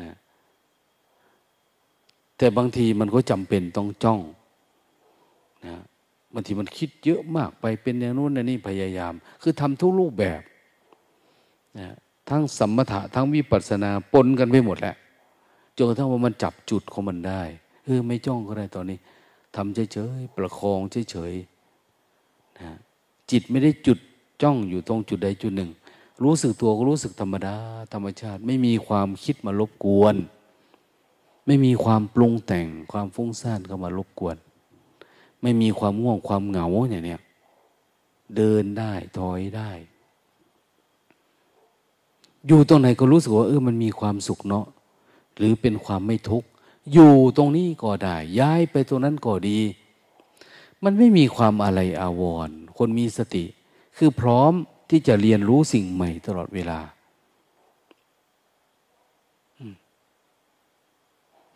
[0.00, 0.14] นะ
[2.36, 4.20] แต่บางทีมันก็จำเป็นต้องจ้อง
[5.66, 5.76] นะ
[6.32, 10.40] บางทีมันคิดเยอะมากไปเป็นอย่างนู้นอย่างนี้พยายาม คือทำทุกรูปแบบ
[11.78, 11.94] นะ
[12.30, 14.96] ทั้งสมถะทั้งวิปัสสนาปนกันไปหมดแหละ
[15.78, 17.42] จนกระทั่งว่ามันจับจุดของมันได้
[17.84, 18.98] เออไม่จ้องก็ได้ตอนนี้
[19.56, 22.72] ทำเฉยๆประคองเฉยๆนะ
[23.30, 23.98] จิตไม่ได้จุด
[24.42, 25.70] จ้องอยู่ตรงจุดใดจุดหนึ่ง
[26.24, 27.56] รู้สึกตัวก็รู้สึกธรรมดา
[27.92, 30.16] ธรรมชาติ ไม่มีความคิดมารบกวน
[31.46, 34.36] ไม่มีความปรุงแต่งความฟุ้งซ่านเข้ามารบกวน
[35.42, 37.20] ไม่มีความง่วงความเหงาเนี่ยเนี่ย
[38.36, 39.70] เดินได้ถอยได้
[42.46, 44.66] อยู่ตรงไหนก็รู้สึกว่าเออมันมีความสุขเนาะ
[45.38, 46.48] หรือเป็นความไม่ทุกข์
[46.92, 49.60] อยู่ตรงนี้ก็ได้ ย้ายไปตรงนั้นก็ดี
[50.84, 53.44] มันไม่มีความอะไรอาวรณ์คนมีสติ
[53.96, 54.52] คือพร้อม
[54.90, 56.80] ที่จะเรียนรู้สิ่งใหม่ตลอดเวลา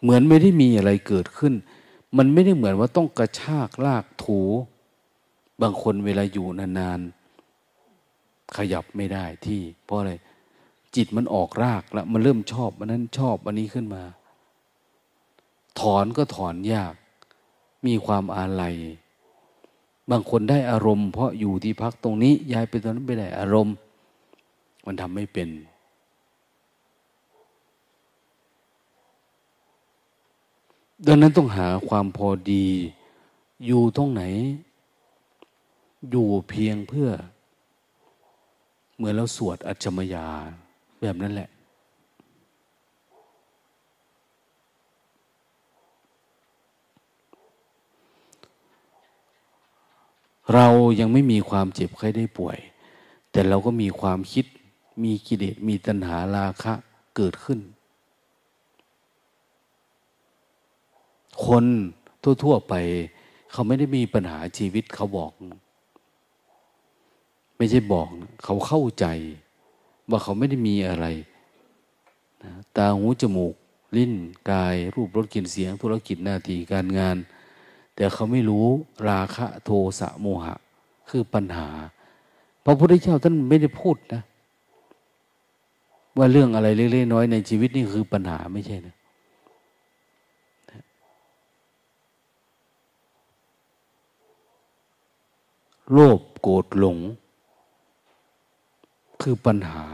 [0.02, 1.54] เหมือนไม่ได้มีอะไรเกิดขึ้น
[2.16, 4.40] มันไม่ได้เหมือนว่าต้องกระชากลากถู
[5.62, 10.12] บางคนเวลาอยู่นานๆขยับไม่ได้ที่ เพราะอะไร
[10.96, 14.02] จิตมันออกรากแล้วมันเริ่มชอบมันนั้นชอบอันนี้ขึ้นมา
[15.80, 16.94] ถอนก็ถอนยาก
[17.86, 18.76] มีความอาลัย
[20.10, 23.74] บางคนได้อารมณ์ เพราะอยู่ที่พักตรงนี้ย้ายไปตรงนั้นไปได้อารมณ์
[24.86, 25.48] มันทำไม่เป็น
[31.06, 32.66] ดังนั้นต้องหาความพอดี
[33.66, 34.22] อยู่ตรงไหน
[36.10, 37.10] อยู่เพียงเพื่อ
[38.94, 40.26] เหมือนเราสวดอัจฉมยา
[41.02, 41.48] แบบนั้นแหละ
[50.54, 50.66] เรา
[51.00, 52.58] ยังไม่มีความเจ็บไข้ได้ป่วย
[53.30, 54.44] แต่เราก็มีความคิด
[55.04, 56.72] มีกิเลส มีตัณหาราคะ
[57.16, 57.60] เกิดขึ้น
[61.46, 61.64] คน
[62.42, 62.74] ทั่ว ๆ ไป
[63.52, 65.32] เขาไม่ได้มีปัญหาชีวิตเขาบอก
[67.56, 68.06] ไม่ใช่บอก
[68.44, 69.06] เขาเข้าใจ
[70.10, 71.06] ว่าเขาไม่ได้มีอะไร
[72.42, 73.54] นะตาหูจมูก
[73.96, 74.12] ลิ้น
[74.50, 77.16] กาย รูปรสกลิ่นเสียง ธุรกิจหน้าที่การงาน
[77.94, 78.66] แต่เขาไม่รู้
[79.08, 80.54] ราคะโทสะโมหะ
[81.10, 81.68] คือปัญหา
[82.64, 84.22] พระพุทธเจ้าท่านไม่ได้พูดนะ
[86.18, 88.96] ว่าเรื่องอะไรเล็กๆน้อยในชีวิตนี่คือปัญหาไม่ใช่นะ
[95.92, 96.98] โลภโกรธหลง
[99.22, 99.84] คือปัญหา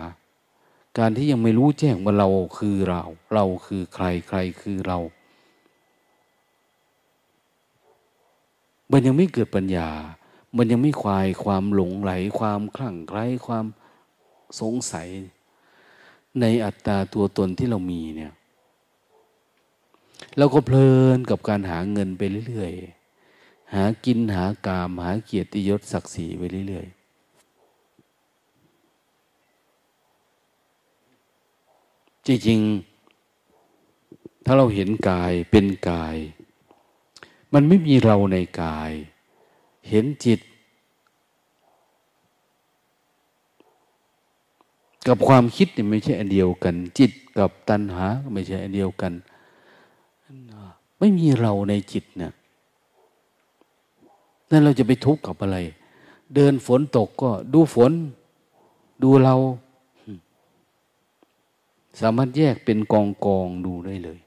[0.98, 3.02] การที่ยังไม่รู้แจ้งว่าเราคือเรา
[3.34, 4.98] เราคือใครใครคือเรา
[8.92, 9.88] มันยังไม่เกิดปัญญา
[10.56, 13.66] มันยังไม่ควายความหลงไหล ความคลั่งไคล้ความ
[14.60, 15.08] สงสัย
[16.40, 18.32] ในอัตตาตัวตนที่เรามีเนี่ย
[20.38, 26.97] เราก็เพลินกับการหาเงินไปเรื่อยๆ หากินหากาม หาเกียรติยศศักดิ์ศรีไปเรื่อยๆ
[32.28, 36.16] จริงๆ ถ้าเราเห็นกายเป็นกาย
[37.52, 38.92] มันไม่มีเราในกาย
[39.88, 40.40] เห็นจิต
[45.06, 49.12] กับความคิดเนี่ยไม่ใช่อันเดียวกัน จิตกับตัณหาไม่ใช่อันเดียวกัน
[50.98, 52.32] ไม่มีเราในจิตเนี่ย
[54.50, 55.58] นั่นเราจะไปทุกข์กับอะไร
[56.34, 57.92] เดินฝนตกก็ดูฝน
[59.02, 59.34] ดูเรา
[62.00, 64.18] สามารถแยกเป็นกองกองดูได้เลย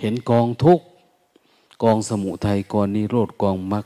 [0.00, 0.80] เห็นกองทุก
[1.82, 3.84] กองสมุทัยกองนิโรธกองมรรค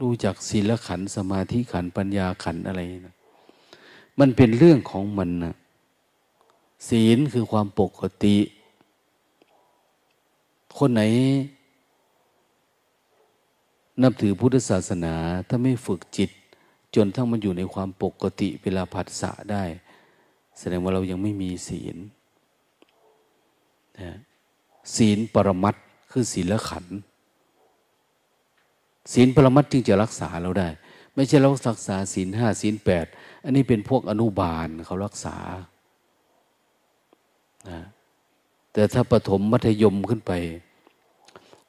[0.00, 3.14] รู้จักศีลขันสมาธิขันปัญญาขันอะไรนะ
[4.18, 5.54] มันเป็นเรื่องของมันนะ
[6.88, 8.36] ศีลคือความปกติ
[10.76, 11.02] คนไหน
[14.02, 15.14] นับถือพุทธศาสนา
[15.48, 16.30] ถ้าไม่ฝึกจิต
[16.94, 19.64] จนทั้งมันอยู่ในความปกติเวลาผัสสะได้
[20.58, 21.96] แสดงว่าเรายังไม่มีศีล
[24.00, 24.10] นะ
[24.96, 25.74] ศีลปรมัต
[26.10, 26.86] คือศีลขัน
[29.12, 30.68] ศีลปรมัตจึงจะรักษาเราได้
[31.14, 33.06] ไม่ใช่เรารักษาศีลห้าศีลแปด
[33.44, 35.36] อันนี้เป็นพวกอนุบาลเขารักษา
[37.68, 37.80] นะ
[38.72, 40.32] แต่ถ้าปฐมมัธยมขึ้นไป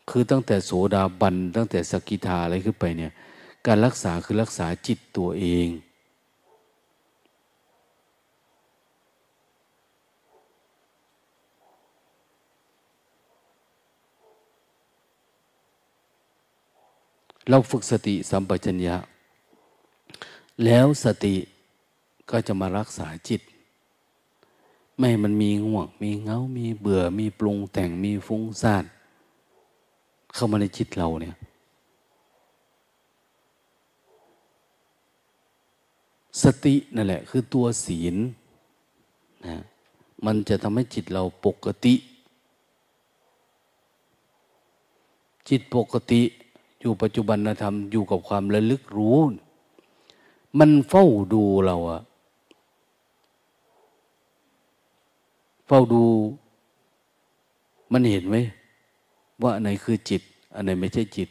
[0.10, 3.12] คือตั้งแต่โสดาบันตั้งแต่สกิทาอะไรขึ้นไปเนี่ย
[3.66, 5.70] การรักษาคือรักษาจิตตัวเอง
[17.50, 18.96] เราฝึกสติสัมปชัญญะ
[20.66, 21.36] แล้วสติ
[22.30, 23.42] ก็จะมารักษาจิต
[25.00, 28.86] ไม่มันมีง่วง มีเงา มีเบื่อ มีปรุงแต่งมีฟุ้งซ่าน
[30.34, 31.36] เข้ามาในจิตเราเนี่ย
[36.44, 38.16] สตินั่นแหละ คือตัวศีล
[39.46, 39.56] นะ
[40.26, 41.96] มันจะทำให้จิตเราปกติ
[45.50, 46.22] จิตปกติ
[46.82, 49.20] อยู่ปัจจุบันธรรมอยู่กับความระลึกรู้
[50.60, 52.02] มันเฝ้าดูเราอะ
[55.68, 56.04] เฝ้าดู
[57.92, 58.38] มันเห็นไหม
[59.42, 60.22] ว่าอันไหนคือจิต
[60.56, 61.30] อันไหนไม่ใช่จิต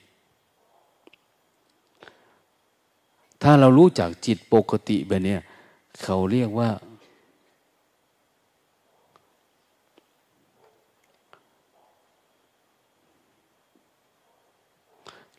[3.42, 5.36] ถ้าเรารู้จักจิตปกติแบบนี้
[6.02, 6.70] เขาเรียกว่า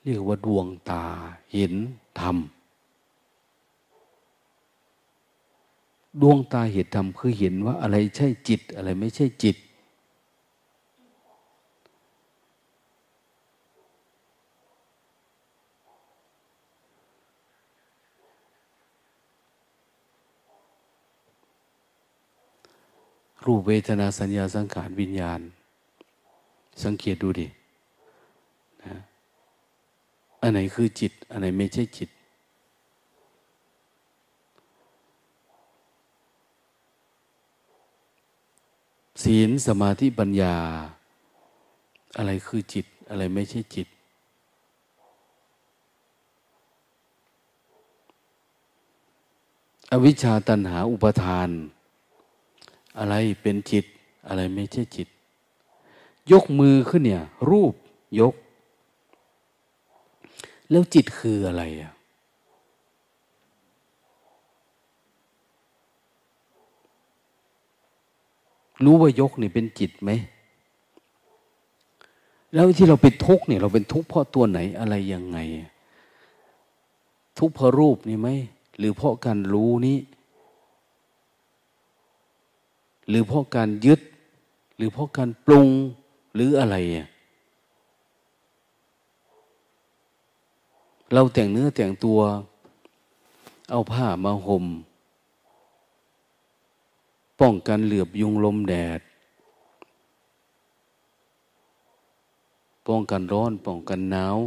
[0.05, 1.03] เรียกว่าดวงตา
[1.53, 1.74] เห็น
[2.19, 2.38] ธรรม
[6.22, 9.57] ดวงตาเห็นธรรมคือเห็นว่าอะไรใช่จิต อะไรไม่ใช่จิต
[23.46, 25.42] รูปเวทนาสัญญาสังขารวิญญาณ
[26.84, 27.48] สังเกตดูดิ
[28.84, 28.96] นะ
[30.42, 32.10] อันไหนคือจิต อันไหนไม่ใช่จิต
[39.24, 40.56] ศีลสมาธิปัญญา
[42.18, 43.88] อะไรคือจิต อะไรไม่ใช่จิต
[49.92, 51.50] อวิชชาตันหาอุปทาน
[53.00, 53.86] อะไรเป็นจิต
[54.28, 55.08] อะไรไม่ใช่จิต
[56.32, 57.74] ยกมือขึ้นเนี่ย รูป
[58.20, 58.34] ยก
[60.70, 61.94] แล้วจิตคืออะไรอะ
[68.86, 70.12] รู้ว่ายกนี่เป็นจิตไหม
[72.54, 75.38] แล้วที่เราเป็นทุกข์เนี่ย เราเป็นทุกข์เพราะตัวไหนอะไรยังไง
[77.39, 78.30] ทุกข์เพราะรูปนี่ไหม
[78.78, 79.98] หรือเพราะการรู้นี้
[83.08, 83.99] หรือเพราะการยึด
[84.78, 85.70] หรือเพราะการปรุง
[86.36, 86.76] หรืออะไร
[91.14, 92.20] เราแต่งเนื้อแต่งตัว
[93.72, 94.66] เอาผ้ามาหม่ม
[97.41, 99.02] ป้องกันเหลือบยุงลมแดด
[102.88, 104.38] ป้องกันร้อน ป้องกันหนาว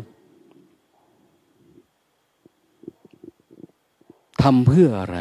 [4.42, 5.18] ทำเพื่ออะไร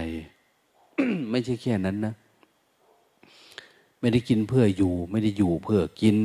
[1.29, 2.13] ไม่ใช่แค่นั้นนะ
[4.03, 6.17] ไม่ได้กินเพื่ออยู่ ไม่ได้อยู่เพื่อกิน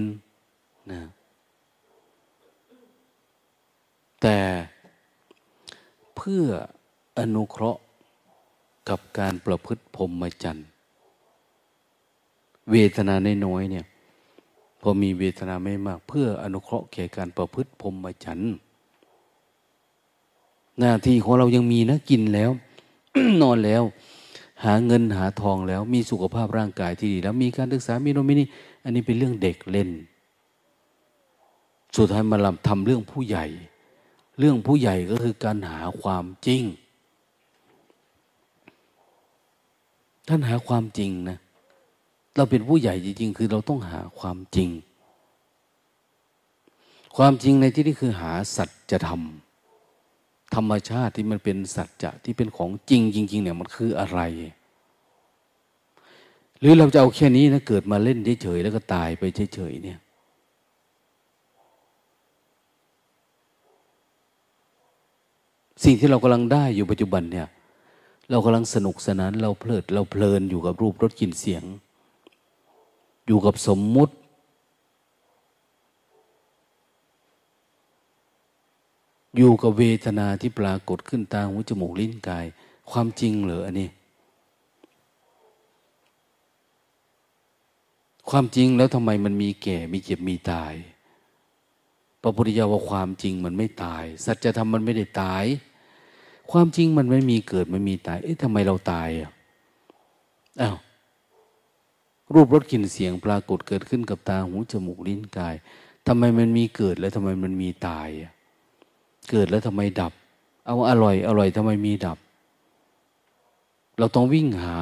[0.92, 1.00] นะ
[4.22, 4.38] แต่
[6.16, 6.44] เพื่อ
[7.18, 7.80] อนุเคราะห์
[8.88, 10.66] กับการประพฤติพรหมจรรย์
[12.70, 13.86] เวทนาในน้อยเนี่ย
[14.80, 18.52] พอมีเวทนาไม่มาก เพื่ออนุเคราะห์แก่การประพฤติพรหมจรรย์
[20.78, 22.50] หน้าที่ของเรายังมีนะกินแล้ว
[23.42, 23.82] นอนแล้ว
[24.64, 28.44] หาเงินหาทองแล้วมีสุขภาพร่างกายที่ดี แล้วมีการศึกษามีโนมินี
[28.84, 29.90] อันนี้เป็นเรื่องเด็กเล่น
[31.96, 33.46] สุดท้ายมาลำทำเรื่องผู้ใหญ่
[34.38, 36.62] เรื่องผู้ใหญ่ก็คือการหาความจริง
[40.28, 41.38] ท่านหาความจริงนะ
[42.36, 44.68] เราเป็นผู้ใหญ่จริง ๆ คือเราต้องหาความจริง
[47.16, 49.22] ความจริงในที่นี้คือหาสัจธรรม
[50.54, 54.20] ธรรมชาติที่มันเป็นสัจจะที่เป็นของจริงจริงๆเนี่ยมันคืออะไร
[56.60, 59.22] หรือเราจะเอาแค่นี้นะเกิดมาเล่นเฉยๆแล้วก็ตายไป
[59.54, 59.98] เฉยๆเนี่ย
[65.84, 67.48] สิ่งที่เรากำลังได้อยู่ปัจจุบันเนี่ย
[68.30, 71.64] เรากำลังสนุกสนานเราเพลิด เราเพลินอยู่กับรูปรสกลิ่นเสียง
[73.26, 74.14] อยู่กับสมมุติ
[79.36, 82.46] อยู่กับเวทนาที่ปรากฏขึ้นตาหูจมูกลิ้นกาย
[82.90, 83.88] ความจริงเหรออันนี้
[88.30, 90.72] ความจริงแล้วทำไมมันมีแก่มีเจ็บมีตาย
[92.22, 95.44] พระพุทธเจ้าว่าความจริงมันไม่ตาย สัจธรรมมันไม่ได้ตาย
[96.50, 99.30] ความจริงมันไม่มีเกิดไม่มีตาย เอ๊ะทำไมเราตายอะ
[100.60, 100.76] อ้าว
[102.32, 105.54] รูปรสกลิ่นเสียงปรากฏเกิดขึ้นกับตาหูจมูกลิ้นกาย
[106.06, 108.32] ทำไมมันมีเกิดแล้วทำไมมันมีตายอะ
[109.28, 110.12] เกิดแล้วทำไมดับ
[110.66, 112.18] เอาอร่อย อร่อยทำไมมีดับ
[113.98, 114.76] เราต้องวิ่งหา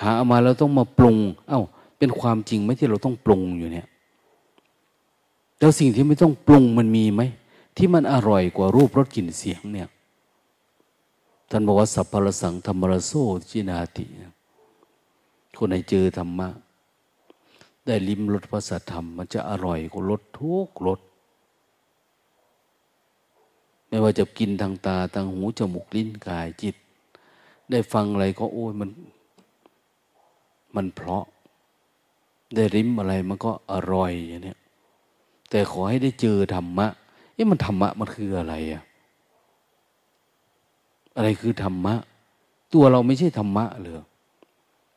[0.00, 1.16] หาเอามาแล้วต้องมาปรุง
[1.48, 1.60] เอา้า
[1.98, 3.86] เป็นความจริงไหมที่เราต้องปรุงอยู่เนี่ย
[5.58, 7.22] แล้วสิ่งที่ไม่ต้องปรุงมันมีไหม
[7.76, 9.88] ที่มันอร่อยกว่ารูปรสกลิ่นเสียงเนี่ย
[11.50, 13.12] ท่านบอกว่าสัพพะสังธรรมรโซ
[13.50, 14.06] จินาติ
[15.56, 16.48] คนไหนเจอธรรมะ
[17.86, 21.00] ได้ลิ้มรสพระสัทธรรม มันจะอร่อยกว่ารสทุกรส
[23.92, 26.76] ไม่ว่าจะกินทางตาทางหูจมูกลิ้นกายจิต
[27.70, 28.90] ได้ฟังอะไรก็โอ้ยมัน
[30.74, 31.24] มันเพราะ
[32.54, 34.54] ได้ริมอะไรมันก็อร่อยอย่างนี้
[35.50, 36.86] แต่ขอให้ได้เจอธรรมะ
[37.34, 38.82] เอ๊ะมันธรรมะมันคืออะไรอะ
[41.16, 41.94] อะไรคือธรรมะ
[42.74, 44.02] ตัวเราไม่ใช่ธรรมะเหรอ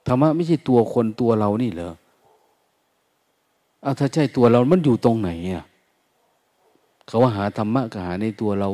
[0.07, 1.93] ธรรมะไม่ใช่ตัวคนตัวเรานี่เหรอ
[3.81, 5.65] เอาถ้าใช่ตัวเรา มันอยู่ตรงไหนอะ
[7.05, 8.69] เขาว่าหาธรรมะก็หาในตัวเรา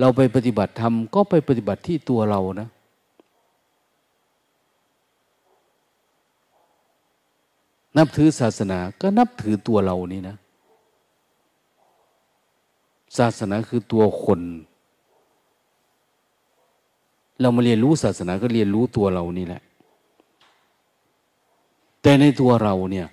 [0.00, 2.68] เราไปปฏิบัติธรรมก็ไปปฏิบัติที่ตัวเรานะ
[7.96, 10.36] นับถือศาสนาก็นับถือตัวเรานี่นะ
[13.18, 14.40] ศาสนาคือตัวคน
[17.40, 19.62] เรามาเรียนรู้ศาสนาก็เรียนรู้ตัวเรานี่แหละ
[22.02, 23.06] แต่ในตัวเราเนี่ย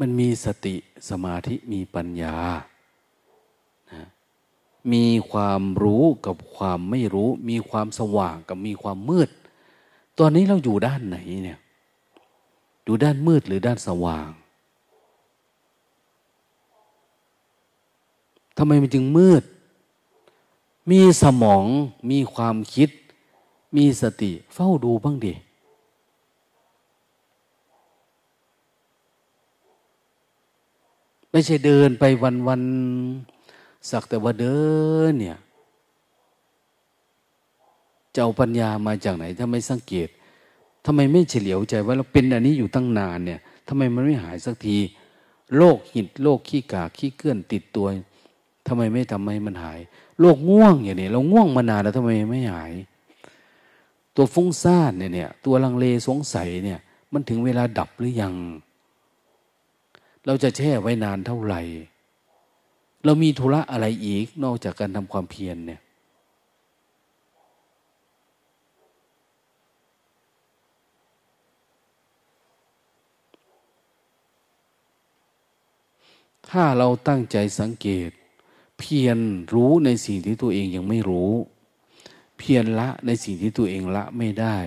[0.00, 0.74] มันมีสติ
[1.08, 2.36] สมาธิมีปัญญา
[3.92, 4.04] นะ
[4.92, 9.28] มีความรู้กับความไม่รู้ มีความสว่างกับมีความมืด
[10.18, 11.58] ตอนนี้เราอยู่ด้านไหนเนี่ย
[12.84, 14.30] อยู่ด้านมืดหรือด้านสว่าง
[18.58, 19.42] ทำไมมันจึงมืด
[20.90, 21.64] มีสมอง
[22.10, 22.90] มีความคิด
[23.76, 25.34] มีสติ เฝ้าดูบ้างดิ
[31.34, 32.62] ไม่ใช่เดินไปวันวัน
[33.90, 34.58] สักแต่ว่าเดิ
[35.10, 35.38] นเนี่ย
[38.14, 40.08] จะเอาปัญญามาจากไหน ถ้าไม่สังเกต
[40.84, 44.76] ทำไมไม่เฉลียวใจว่าเราเป็นอันนี้อยู่ตั้งนานเนี่ยทำไมมันไม่หายสักที
[45.56, 47.86] โรคหิดโรคขี้กากขี้เกื้อนติดตัว
[48.66, 49.80] ทำไมไม่ทำให้มันหาย
[50.20, 52.72] โรคง่วงอย่างนี้เราง่วงมานานแล้วทำไมไม่หาย
[54.16, 56.78] ตัวฟุ้งซ่านเนี่ยเนี่ย ตัวลังเลสงสัยเนี่ย
[57.12, 58.34] มันถึงเวลาดับหรือยัง
[60.26, 61.60] เราจะแช่ไว้นานเท่าไหร่
[63.04, 65.80] เรามีธุระอะไรอีกนอกจากการทำความเพียรเนี่ย
[76.48, 78.10] ถ้าเราตั้งใจสังเกต
[78.78, 79.18] เพียร
[79.54, 81.32] รู้ในสิ่งที่ตัวเองยังไม่รู้
[82.38, 84.58] เพียรละในสิ่งที่ตัวเองละไม่ได้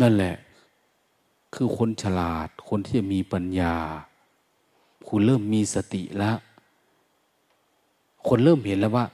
[0.00, 0.34] นั่นแหละ
[1.54, 3.74] คือคนฉลาด คนที่จะมีปัญญา
[5.08, 6.32] คุณเริ่มมีสติละ
[8.28, 9.06] คนเริ่มเห็นแล้วว่า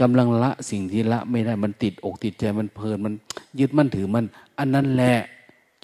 [0.00, 3.14] กำลังละสิ่งที่ละไม่ได้มันติดอกติดใจมันเพลินมัน
[3.58, 4.24] ยึดมั่นถือมัน
[4.58, 5.14] อันนั้นแหละ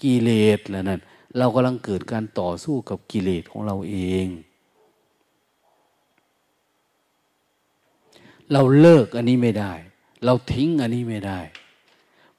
[0.01, 0.99] กิเลสแล้วนั่น
[1.37, 4.27] เรากำลังเกิดการต่อสู้กับกิเลสของเราเอง
[8.51, 9.73] เราเลิกอันนี้ไม่ได้
[10.25, 11.39] เราทิ้งอันนี้ไม่ได้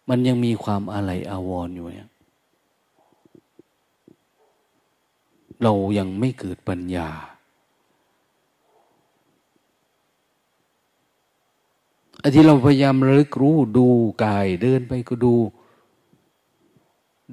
[0.09, 2.11] มันยังมีความอะไรอาวรออยู่เนี่ย
[5.63, 7.09] เรายังไม่เกิดปัญญา
[12.23, 13.87] อันที่เราพยายามระลึกรู้ดู
[14.25, 15.35] กาย เดินไปก็ดู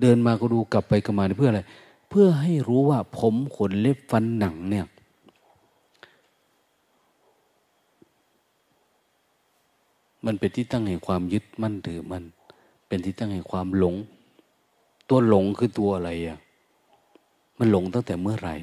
[0.01, 1.61] เดินมาก็ดูกลับไปกลับมาเพื่ออะไร
[2.09, 4.86] เพื่อให้รู้ว่าผมขนเล็บฟันหนังเนี่ย
[10.26, 12.23] มันเป็นที่ตั้งแห่งความยึดมั่นถือมัน
[12.88, 13.95] เป็นที่ตั้งแห่งความหลง
[15.09, 16.39] ตัวหลงคือตัวอะไรอะ
[17.60, 18.56] มันหลงตั้งแต่เมื่อไหร่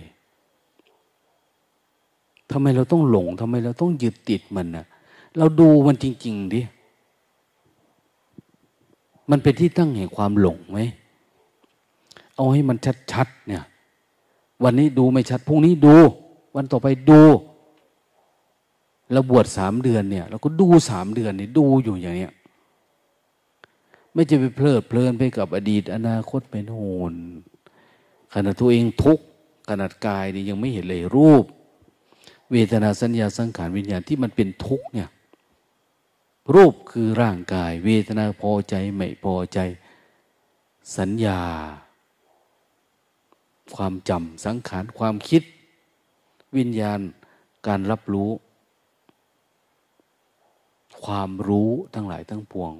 [2.50, 4.86] ทำไมเราต้องหลงทำไมเราต้องยึดติดมันอะ
[5.38, 6.60] เราดูมันจริง ๆดิ
[9.30, 10.80] มันเป็นที่ตั้งแห่งความหลงไหม
[12.36, 12.76] เอาให้มัน
[13.12, 13.64] ชัดๆเนี่ย
[14.62, 15.96] วันนี้ดูไม่ชัดพรุ่งนี้ดู
[16.54, 17.20] วันต่อไปดู
[19.12, 22.32] เราบวชสามเดือนเนี่ยเราก็ดูสามเดือนนี่ดูอยู่อย่างเนี้ย
[24.12, 26.80] ไม่จะไปเพลิดเพลินไปกับอดีตอนาคตเป็นโห
[27.12, 27.14] น
[28.34, 29.24] ขณะตัวเองทุกข์
[29.68, 31.44] ขนาดกายนี่ยังไม่เห็นเลยรูป
[32.52, 35.08] เวทนาสัญญาสังขารวิญญาณที่มันเป็นทุกข์เนี่ย
[36.54, 39.58] รูปคือร่างกาย เวทนาพอใจไม่พอใจ
[40.98, 41.40] สัญญา
[43.74, 45.42] ความจำสังขารความคิด
[46.56, 47.00] วิญญาณ
[47.66, 48.30] การรับรู้
[51.04, 52.72] ความรู้ทั้งหลายทั้งปวง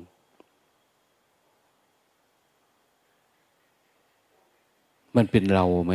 [5.17, 5.95] มันเป็นเราไหม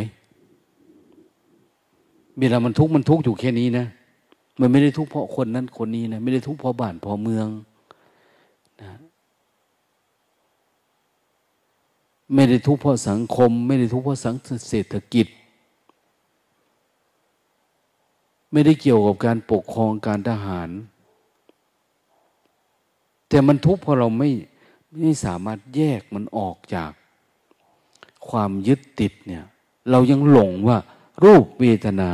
[2.39, 3.86] เวลามันทุกข์มันทุกข์อยู่แค่นี้นะ
[4.59, 7.47] มันไม่ได้ทุกข์เพราะคนนั้นคนนี้นะไม่ได้ทุกข์เพราะบ้านเพราะเมือง
[8.82, 8.91] นะ
[12.34, 14.36] ไม่ได้ทุกข์เพราะสังคม ไม่ได้ทุกข์เพราะสัง
[14.70, 15.28] เศรษฐกิจ
[18.51, 20.70] ไม่ได้เกี่ยวกับการปกครองการทหาร
[23.30, 24.30] แต่มันทุกข์เพราะเราไม่
[24.99, 26.91] ไม่สามารถแยกมันออกจาก
[28.32, 29.43] ความยึดติดเนี่ย
[29.91, 30.78] เรายังหลงว่า
[31.23, 32.11] รูปเวทนา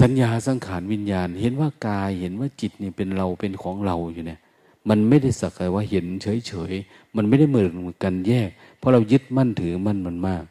[0.00, 4.40] สัญญาสังขารวิญญาณ เห็นว่ากายเห็นว่าจิตนี่เป็นเราเป็นของเราอยู่เนี่ย
[4.88, 7.68] มันไม่ได้สักแต่ว่าเห็นเฉยๆมันไม่ได้เหมือน
[8.04, 10.44] กันแยก เพราะเรายึดมั่นถือมั่นมันมาก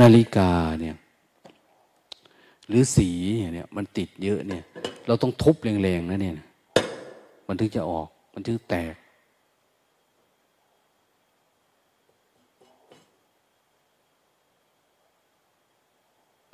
[0.00, 0.50] นาฬิกา
[0.80, 0.96] เนี่ย
[2.68, 3.08] หรือสี
[3.54, 4.64] เนี่ยมันติดเยอะเนี่ย
[5.06, 6.34] เราต้องทุบแรงๆนะเนี่ย
[7.46, 8.94] มันถึงจะออก มันถึงแตก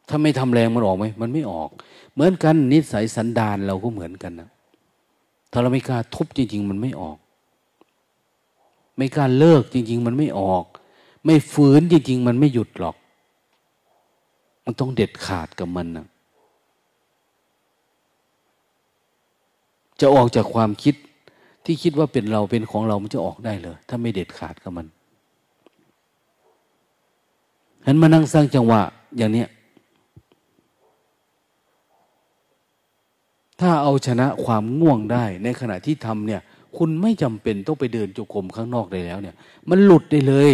[0.08, 1.70] ถ้าไม่ทำแรงมันออกไหม มันไม่ออก
[2.14, 4.48] เหมือนกันนิสัยสันดานเราก็เหมือนกันนะ
[5.50, 7.16] ถ้าเราไม่กล้าทุบจริง ๆ มันไม่ออก
[8.96, 10.64] ไม่กล้าเลิกจริง ๆ มันไม่ออก
[11.24, 12.96] ไม่ฝืนจริง ๆ มันไม่หยุดหรอก
[14.64, 16.06] มันต้องเด็ดขาดกับมันนะ
[20.02, 20.94] จะออกจากความคิด
[21.64, 24.86] ที่คิดว่าเป็นเราเป็นของเรามันจะออกได้เลย ถ้าไม่เด็ดขาดกับมัน
[27.84, 28.82] เห็นมานั่งสร้างจังหวะ
[29.16, 29.48] อย่างเนี้ย
[33.60, 36.40] ถ้าเอาชนะความง่วงได้ ในขณะที่ทำเนี่ย
[36.76, 39.36] คุณไม่จำเป็นต้องไปเดินจุกรมข้างนอกได้แล้ว เนี่ย
[39.70, 40.52] มันหลุดได้เลย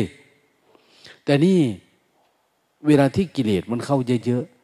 [1.24, 1.58] แต่นี่
[2.86, 4.57] เวลาที่กิเลสมันเข้าเยอะๆ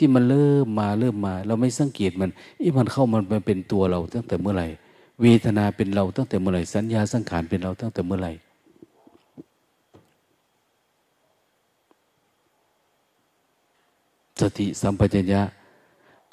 [0.00, 2.30] ที่มันเริ่มมาเริ่มมา เราไม่สังเกตมัน
[2.60, 4.68] อีมันเข้ามันเป็นตัวเราตั้งแต่เมื่อไหร่
[5.22, 8.32] เวทนาเป็นเราตั้งแต่เมื่อไหร่ สัญญาสังขารเป็นเราตั้งแต่เมื่อไหร่
[14.40, 15.42] สติสัมปชัญญะ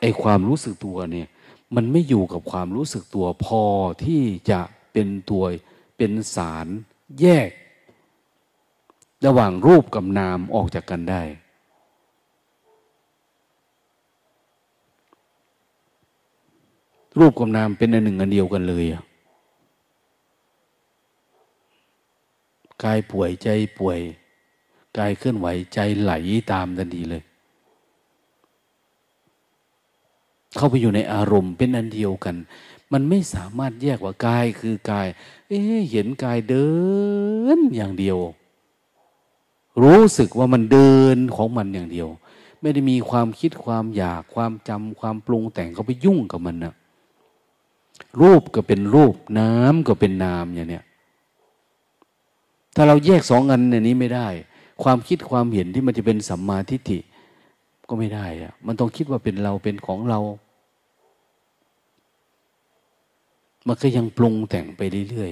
[0.02, 1.28] ไอความรู้สึกตัวเนี่ย
[1.76, 3.64] มันไม่อยู่กับความรู้สึกตัวพอ
[4.06, 4.62] ที่จะ
[4.94, 5.44] เป็นตัว
[5.98, 6.68] เป็นสาร
[7.22, 7.50] แยก
[9.26, 11.22] ระหว่างรูปกับนามออกจากกันได้
[17.20, 18.86] รูปกับนามเป็นอันหนึ่งอันเดียวกันเลย
[22.84, 23.48] กายป่วยใจ
[23.78, 24.00] ป่วย
[24.98, 26.14] กายเคลื่อนไหวใจไหล
[26.52, 27.24] ตามทันทีเลย
[30.56, 32.36] เข้าไปอยู่ในอารมณ์เป็นอันเดียวกัน
[32.92, 35.08] มันไม่สามารถแยกว่ากายคือกาย
[35.48, 35.60] เอ๊
[35.92, 36.68] เห็นกายเดิ
[37.58, 38.18] นอย่างเดียว
[39.84, 42.08] รู้สึกว่ามันเดินของมันอย่างเดียว
[42.62, 46.74] ไม่ได้มีความคิดความอยากความจำความปรุงแต่งเขาไปยุ่งกับมันนะ
[48.22, 50.86] รูปก็เป็นรูป น้ำก็เป็นนามอย่างเนี้ย
[52.76, 54.28] ถ้าเราแยกสองอันในนี้ไม่ได้
[54.84, 57.00] ความคิดความเห็นที่มันจะเป็นสัมมาทิฏฐิ
[57.88, 60.20] ก็ไม่ได้อะมันต้องคิดว่าเป็นเราเป็นของเรา
[63.68, 65.32] มันก็ยังปรุงแต่งไปเรื่อย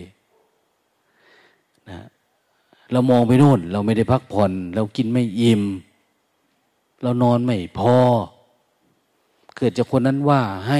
[0.95, 2.05] ๆนะ
[2.91, 5.61] เรามองไปโน่น เราไม่ได้พักผ่อน เรากินไม่อิ่ม
[7.01, 7.95] เรานอนไม่พอ
[9.55, 10.79] เกิดจากคนนั้นว่าให้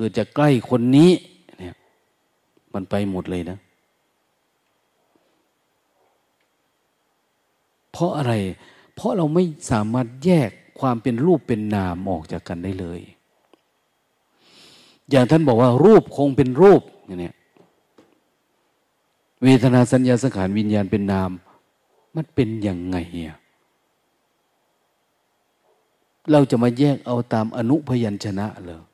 [0.00, 1.10] กิดจากใกล้คนนี้
[1.58, 1.74] เนี่ย
[2.74, 3.58] มันไปหมดเลยนะ
[7.92, 8.32] เพราะอะไร
[8.94, 13.00] เพราะเราไม่สามารถแยกความเป็นรูปเป็นนามออกจากกันได้เลย
[15.10, 17.32] อย่างท่านบอกว่า รูปคงเป็นรูปอย่างนี้
[19.42, 21.30] เวทนาสัญญาสังขารวิญญาณเป็นนาม
[22.14, 23.36] มันเป็นยังไงเนี่ย
[26.30, 28.89] เราจะมาแยกเอาตามอนุพยัญชนะเลย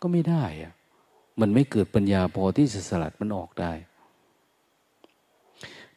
[0.00, 0.72] ก็ไม่ได้อะ
[1.40, 3.72] มันไม่เกิดปัญญาพอที่จะสลัดมันออกได้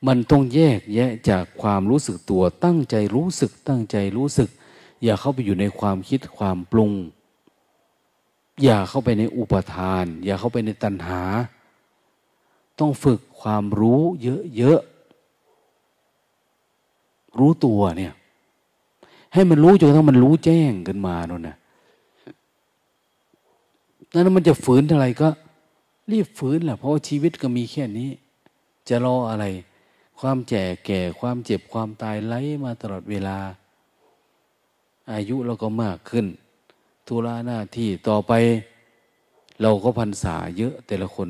[0.08, 4.50] มันต้องแยกแยะจากความรู้สึกตัวตั้งใจรู้สึกตั้งใจรู้สึก
[5.04, 6.92] อย่าเข้าไปอยู่ในความคิดความปรุง
[8.64, 11.22] อย่าเข้าไปในอุปทาน อย่าเข้าไปในตัณหา
[12.80, 14.02] ต้องฝึกความรู้
[14.58, 18.14] เยอะๆรู้ตัวเนี่ย
[19.34, 21.58] ให้มันรู้จนกระทั่งมันรู้แจ้งขึ้นมาโน่นนะ
[24.14, 25.30] นั้นมันจะฝืนอะไรก็
[26.12, 28.10] รีบฝืนแหละเพราะว่าชีวิตก็มีแค่นี้
[28.90, 29.46] จะรออะไร
[30.20, 32.34] ความแก่แก่ความเจ็บความตายไหล
[32.64, 33.38] มาตลอดเวลา
[35.12, 36.26] อายุเราก็มากขึ้น
[37.08, 38.34] ธุระหน้าที่ต่อไป
[39.62, 41.30] เราก็พรรษาเยอะแต่ละคน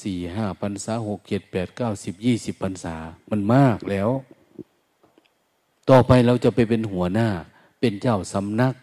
[0.00, 2.96] สี่ห้าพรรษาหกเจ็ดแปดเก้าสิบยี่สิบพรรษา
[3.30, 4.08] มันมากแล้ว
[5.90, 7.28] ต่อไปเราจะไปเป็นหัวหน้า
[7.80, 8.74] เป็นเจ้าสำนัก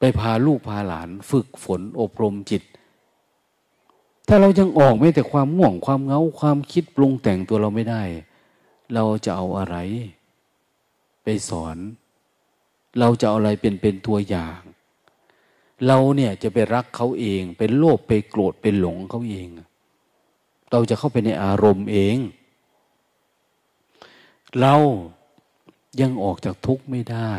[0.00, 2.62] ไปพาลูกพาหลาน ฝึกฝนอบรมจิต
[4.28, 8.02] ถ้าเรายังออกไม่แต่ความง่วงความเงาความคิดปรุงแต่งตัวเราไม่ได้
[8.94, 9.76] เราจะเอาอะไร
[11.22, 11.76] ไปสอน
[12.98, 14.60] เราจะเอาอะไรเป็นเป็นตัวอย่าง
[15.86, 19.48] เราเนี่ยจะไปรักเขาเอง เป็นโลภไปโกรธเป็นหลงเขาเอง
[20.70, 22.16] เราจะเข้าไปในอารมณ์เอง
[24.60, 24.74] เรา
[26.00, 27.32] ยังออกจากทุกข์ไม่ได้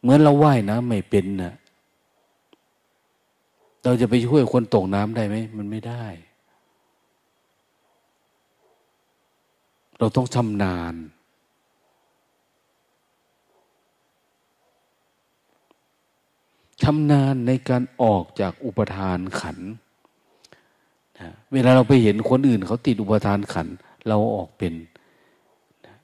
[0.00, 1.54] เหมือนเราว่ายน้ำไม่เป็นนะ
[3.84, 6.04] เราจะไปช่วยคนตกน้ำได้ไหมมันไม่ได้
[9.98, 10.94] เราต้องชำนาญ
[16.82, 19.58] ชำนาญในการออกจากอุปทานขัน
[21.18, 23.66] นะเวลาเราไปเห็นคนอื่นเขาติดอุปทานขัน
[24.08, 24.74] เราออกเป็น
[25.86, 25.96] นะ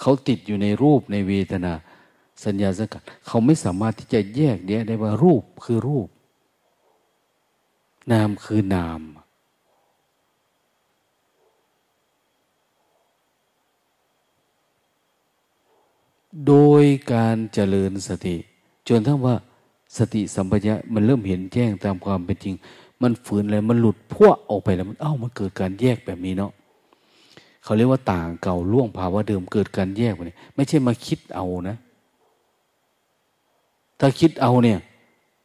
[0.00, 1.72] เขาติดอยู่ในรูปในเวทนา
[2.44, 6.08] สัญญาสังกัดเขาไม่สามารถที่จะแยกแยะได้ว่ารูปคือรูป
[8.12, 9.00] นามคือนาม
[16.46, 18.36] โดยการเจริญสติ
[18.88, 19.34] จนทั้งว่า
[19.96, 22.54] สติสัมปชัญญะมันเริ่มเห็นแจ้งตามความเป็นจริง
[23.02, 26.52] มันฝืนอะไรมันหลุดพวกออกไปแล้วมันเอ้ามันเกิดการแยกแบบนี้เนาะ
[27.62, 31.76] เขาเรียกว่าต่างเก่าล่วงภาวะเดิมเกิดการแยกไปนี้ไม่ใช่มาคิดเอานะ
[34.04, 34.78] ถ้าคิดเอาเนี่ย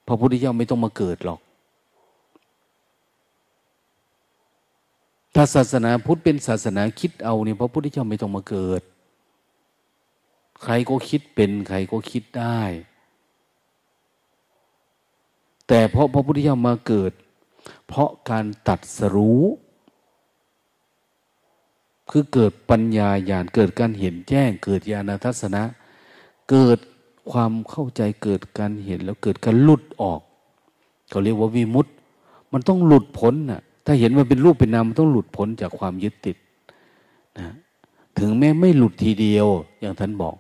[0.07, 1.39] พระพุทธเจ้าไม่ต้องมาเกิดหรอก
[5.35, 8.81] ถ้าศาสนาพุทธเป็นศาสนาคิดเอาเนี่ยพระพุทธเจ้าไม่ต้องมาเกิด
[10.63, 12.61] ใครก็คิดเป็นใครก็คิดได้
[15.67, 17.11] แต่เพราะพระพุทธเจ้ามาเกิด
[17.87, 19.43] เพราะการตัดสรู้
[22.09, 25.63] คือเกิดปัญญาญาณเกิดการเห็นแจ้ง เกิดญาณทัศนะ
[26.51, 26.79] เกิด
[27.31, 30.21] ความเข้าใจเกิดการเห็นแล้วเกิดการหลุดออก
[31.09, 31.93] เขาเรียกว่าวิมุตต์
[32.51, 36.37] มันต้องหลุดพ้นน่ะถ้าเห็นว่าเป็นรูปเป็นนามมันต้องหลุดพ้นจากความยึดติด
[37.37, 37.47] นะ
[38.19, 39.47] ถึงแม้ไม่หลุดทีเดียว
[39.79, 40.35] อย่างท่านบอก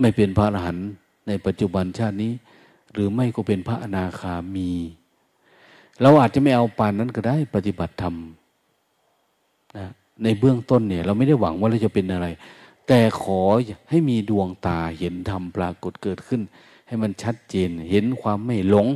[0.00, 0.88] ไม่เป็นพระอรหันต์
[1.26, 2.32] ในปัจจุบันชาตินี้
[2.92, 4.70] หรือไม่ก็เป็นพระอนาคามี
[6.02, 8.14] เราอาจจะไม่เอาปานนั้นก็ได้ ปฏิบัติธรรม
[9.76, 9.86] นะ
[10.22, 12.26] ในเบื้องต้นเนี่ย เราไม่ได้หวังว่าเราจะเป็นอะไร
[12.94, 13.40] แต่ขอ
[13.90, 16.40] ให้มีดวงตาเห็นธรรมปรากฏเกิดขึ้น
[16.86, 18.86] ให้มันชัดเจนเห็นความไม่หลง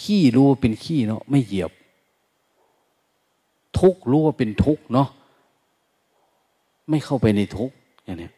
[0.00, 1.72] ขี้รู้เป็นขี้เนาะไม่เหยียบ
[3.78, 5.08] ทุกรู้ว่าเป็นทุกเนาะ
[6.88, 7.70] ไม่เข้าไปในทุก
[8.04, 8.30] อย่างนี้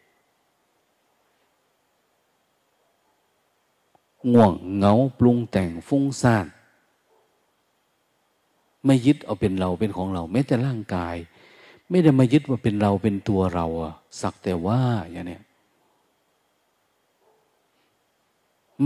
[4.33, 6.47] ง่วงเงาปรุงแต่งฟุ้งซ่าน
[8.85, 11.17] ไม่ยึดเอาเป็นเราเป็นของเราแม้แต่ร่างกาย
[11.93, 14.81] ไม่ได้มายึดว่าเป็นเราเป็นตัวเราอะสักแต่ว่า
[15.11, 15.39] อย่างนี้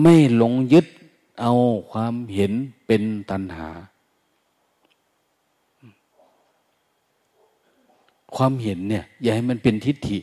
[0.02, 0.86] ไม่หลงยึด
[1.40, 1.52] เอา
[1.90, 2.52] ความเห็น
[2.86, 3.68] เป็นตัณหา
[8.36, 10.18] ความเห็นเนี่ย อย่าให้มันเป็นทิฏฐิ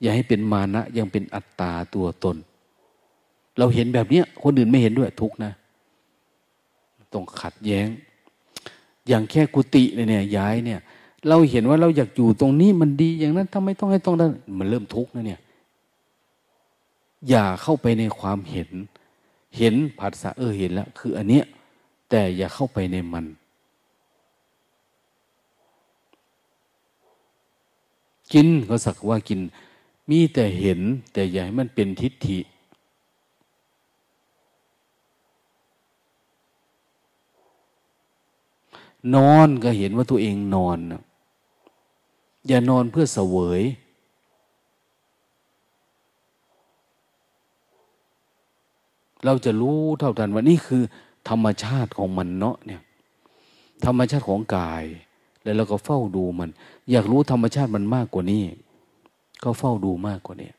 [0.00, 2.36] อย่าให้เป็นมานะ ยังเป็นอัตตาตัวตน
[3.58, 5.52] เราเห็นแบบเนี้ยคนอื่นไม่เห็นด้วยทุกนะ
[7.12, 7.88] ต้องขัดแย้ง
[9.08, 10.80] อย่างแค่กุฏิเนี่ยย้ายเนี่ย
[11.28, 15.40] เราเห็นว่าเราอยากอยู่ตรงนี้มันดีอย่างนั้นทำไมต้องให้ต้องนั้นมันเริ่มทุกข์นะเนี่ย
[17.28, 18.70] อย่าเข้าไปในความเห็น
[19.58, 21.44] เห็นผัสสะเออเห็นแล้วคืออันเนี้ย
[22.10, 23.26] แต่อย่าเข้าไปในมัน
[28.32, 29.40] กินก็สักว่ากิน
[30.10, 30.80] มีแต่เห็น
[31.12, 32.38] แต่อย่าให้มันเป็นทิฏฐิ
[39.14, 40.78] นอนก็เห็นว่าตัวเองนอน
[42.48, 43.62] อย่านอนเพื่อเสวย
[49.24, 50.82] เราจะรู้เท่าทันว่านี่คือ
[51.28, 52.82] ธรรมชาติของมันเนาะเนี่ย
[53.84, 54.84] ธรรมชาติของกาย
[55.42, 56.50] แล้วเราก็เฝ้าดูมัน
[56.90, 58.44] อยากรู้ธรรมชาติมันมากกว่านี้
[59.42, 60.50] ก็เฝ้าดูมากกว่านี้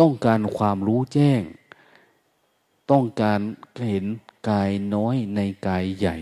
[0.00, 1.42] ต้องการความรู้แจ้ง
[2.90, 3.40] ต้องการ
[3.88, 4.04] เห็น
[4.48, 6.16] กายน้อยในกายใหญ่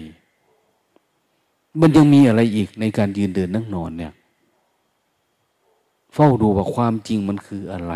[1.80, 4.12] มันยังมีอะไรอีกในการยืนเดินนั่งนอนเนี่ย
[6.14, 7.94] เฝ้าดูว่าความจริงมันคืออะไร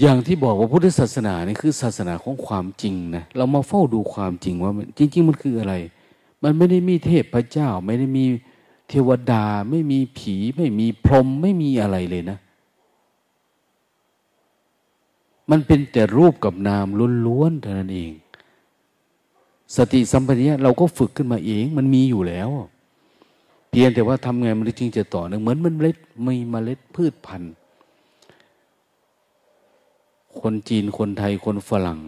[0.00, 5.74] อย่างที่บอกว่าพุทธศาสนานี่คือศาสนาของความจริงนะเรามาเฝ้าดูความจริงว่าจริง ๆ มันคืออะไร
[6.42, 8.24] มันไม่ได้มีเทพพระเจ้า ไม่ได้มี
[8.88, 12.38] เทวดาไม่มีผี ไม่มีพรหมไม่มีอะไรเลยนะ
[15.50, 16.86] มันเป็นแต่รูปกับนาม
[17.26, 18.10] ล้วนๆเท่านั้นเอง
[19.76, 22.50] สติสัมปชัญญะเราก็ฝึกขึ้นมาเอง มันมีอยู่แล้ว
[23.70, 27.52] เพียงแต่ว่าทำไงมันจึงจะต่อเนื่องเหมือนมันเมล็ดไม่เมล็ดพืชพันธุ์
[30.40, 32.00] คนจีนคนไทยคนฝรั่ง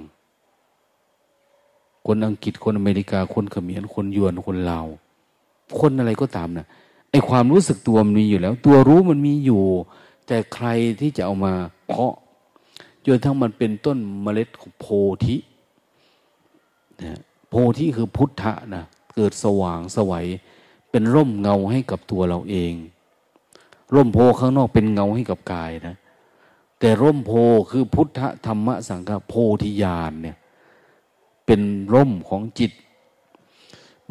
[2.07, 4.87] คนอังกฤษคนอเมริกาคนเขมรคนยวนคนลาว
[5.79, 6.67] คนอะไรก็ตามนะ
[7.11, 9.63] ไอความรู้สึกตัวมันมีอยู่แล้ว ตัวรู้มันมีอยู่
[10.27, 10.67] แต่ใคร
[11.01, 11.53] ที่จะเอามา
[11.87, 12.15] เพาะ
[13.07, 14.87] จนทั้งมันเป็นต้นเมล็ดของโพ
[15.25, 15.37] ธิ
[17.03, 17.21] นะ
[17.57, 18.85] พธิคือพุทธะนะ
[19.15, 20.27] เกิดสว่างสวัย
[20.91, 22.73] เป็นร่มเงาให้กับตัวเราเอง
[23.95, 25.97] ร่มโพข้างนอกเป็นเงาให้กับกายนะ
[26.79, 27.33] แต่ร่มโพ
[27.71, 30.37] คือพุทธธรรมสังฆโพธิญาณเนี่ย
[31.47, 31.61] เป็น
[31.95, 32.73] ร่มของจิต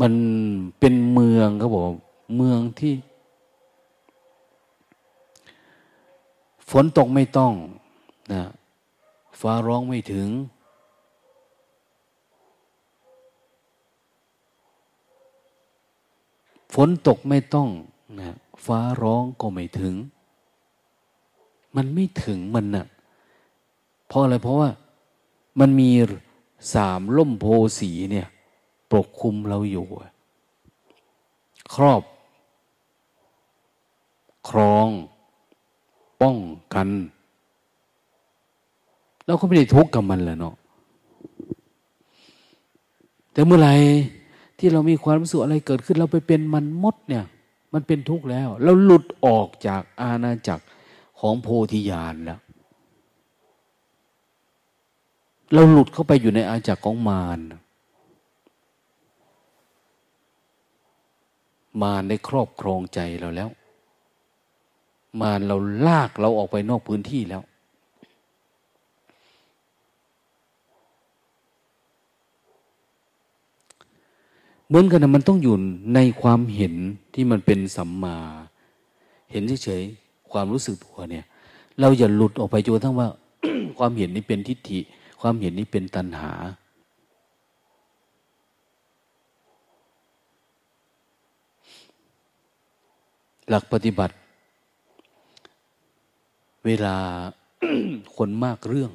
[0.01, 0.13] มัน
[0.79, 1.83] เป็นเมืองเขาบอก
[2.35, 2.93] เมืองที่
[6.69, 7.53] ฝนตกไม่ต้อง
[8.33, 8.43] นะ
[9.39, 10.27] ฟ้าร้องไม่ถึง
[16.75, 17.69] ฝนตกไม่ต้อง
[18.19, 19.95] นะฟ้าร้องก็ไม่ถึง
[21.75, 22.85] มันไม่ถึงมันนะ่ะ
[24.07, 24.69] เพราะอะไรเพราะว่า
[25.59, 25.89] มันมี
[26.73, 27.45] สามล่มโพ
[27.79, 28.27] สีเนี่ย
[28.91, 29.85] ปกคลุมเราอยู่
[31.75, 32.01] ครอบ
[34.49, 34.87] ครอง
[36.21, 36.37] ป้อง
[36.73, 36.87] กัน
[39.25, 40.55] เราก็ไม่ได้ทุกข์กับมันแหละเนาะ
[43.31, 43.73] แต่เมื่อไหร่
[44.59, 47.25] ที่เรามีความรู้สึกอะไรเกิดขึ้น เราไปเป็นมันมดเนี่ย
[47.73, 50.65] มันเป็นทุกข์แล้ว เราหลุดออกจากอาณาจักร
[51.19, 52.39] ของโพธิญาณแล้ว
[55.53, 57.39] เราหลุดเข้าไปอยู่ในอาณาจักรของมาร
[61.81, 63.49] มารได้ครอบครองใจเราแล้ว
[65.21, 67.41] มารเราลากเราออกไปนอกพื้นที่แล้ว
[74.67, 75.55] เหมือนกันนะมันต้องอยู่
[75.95, 76.73] ในความเห็น
[77.13, 78.17] ที่มันเป็นสัมมา
[79.31, 81.25] เห็นเฉยๆความรู้สึกตัวเนี่ย
[81.79, 83.07] เราอย่าหลุดออกไปจนทั้งว่า
[83.77, 84.79] ความเห็นนี้เป็นทิฏฐิ
[85.21, 86.31] ความเห็นนี้เป็นตัณหา
[93.49, 94.15] หลักปฏิบัติ
[96.65, 96.97] เวลา
[98.15, 98.91] คนมากเรื่อง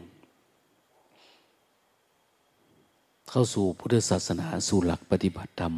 [3.31, 5.75] เข้าสู่พุทธศาสนาสู่หลักปฏิบัติธรรม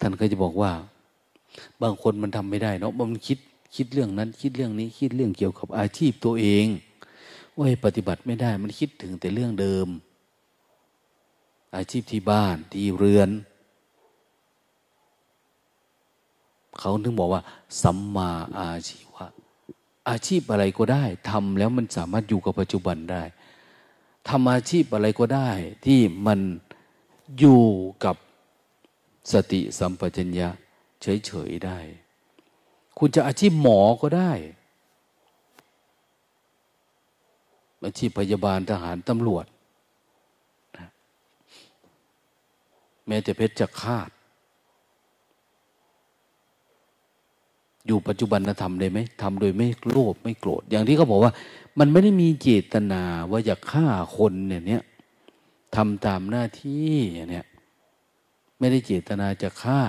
[0.00, 0.72] ท่านก็จะบอกว่า
[1.82, 3.38] บางคนมันทำไม่ได้เนาะมันคิด
[3.76, 6.66] คิดเรื่องนั้น คิดเรื่องนี้คิดเรื่องเกี่ยวกับอาชีพตัวเอง
[7.56, 9.88] ว่าปฏิบัติไม่ได้มันคิดถึงแต่เรื่องเดิม
[11.76, 13.30] อาชีพที่บ้านที่เรือน
[16.78, 17.42] เขาถึงบอกว่า
[17.82, 19.26] สัมมาอาชีวะ
[20.08, 23.22] อาชีพอะไรก็ได้ทำแล้วมันสามารถอยู่กับปัจจุบันได้
[24.30, 25.50] ทำอาชีพอะไรก็ได้
[25.86, 26.40] ที่มัน
[27.38, 27.64] อยู่
[28.04, 28.16] กับ
[29.32, 30.48] สติสัมปชัญญะ
[31.02, 31.78] เฉยๆได้
[32.98, 34.32] คุณจะอาชีพหมอก็ได้
[37.84, 39.46] อาชีพพยาบาลทหารตำรวจ
[43.06, 44.10] แม้แต่เพชรจะคาด
[47.86, 51.32] อยู่ปัจจุบันธรรมได้ไหมทำโดยไม่โลภไม่โกรธ อย่างที่เขาบอกว่า
[51.78, 54.82] มันไม่ได้มีเจตนาว่าอยากฆ่าคนเนี่ยเนี้ย
[55.76, 57.46] ทำตามหน้าที่อย่างเนี้ย
[58.58, 59.80] ไม่ได้เจตนาจะฆ่า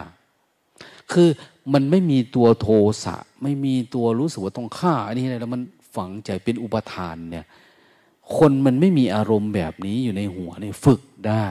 [1.12, 1.30] คือ
[1.74, 2.68] มันไม่มีตัวโท
[3.04, 5.62] สะ ไม่มีตัวรู้สึกว่าต้องฆ่าอันนี้อะไรแล้วมัน
[5.96, 7.46] ฝังใจเป็นอุปทานเนี่ย
[8.38, 11.48] คนมันไม่มีอารมณ์แบบนี้อยู่ในหัวเนี่ยฝึกได้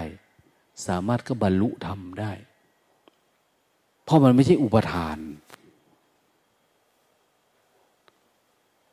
[0.87, 2.33] สามารถก็บรรลุธรรมได้
[4.05, 5.19] เพราะมันไม่ใช่อุปทาน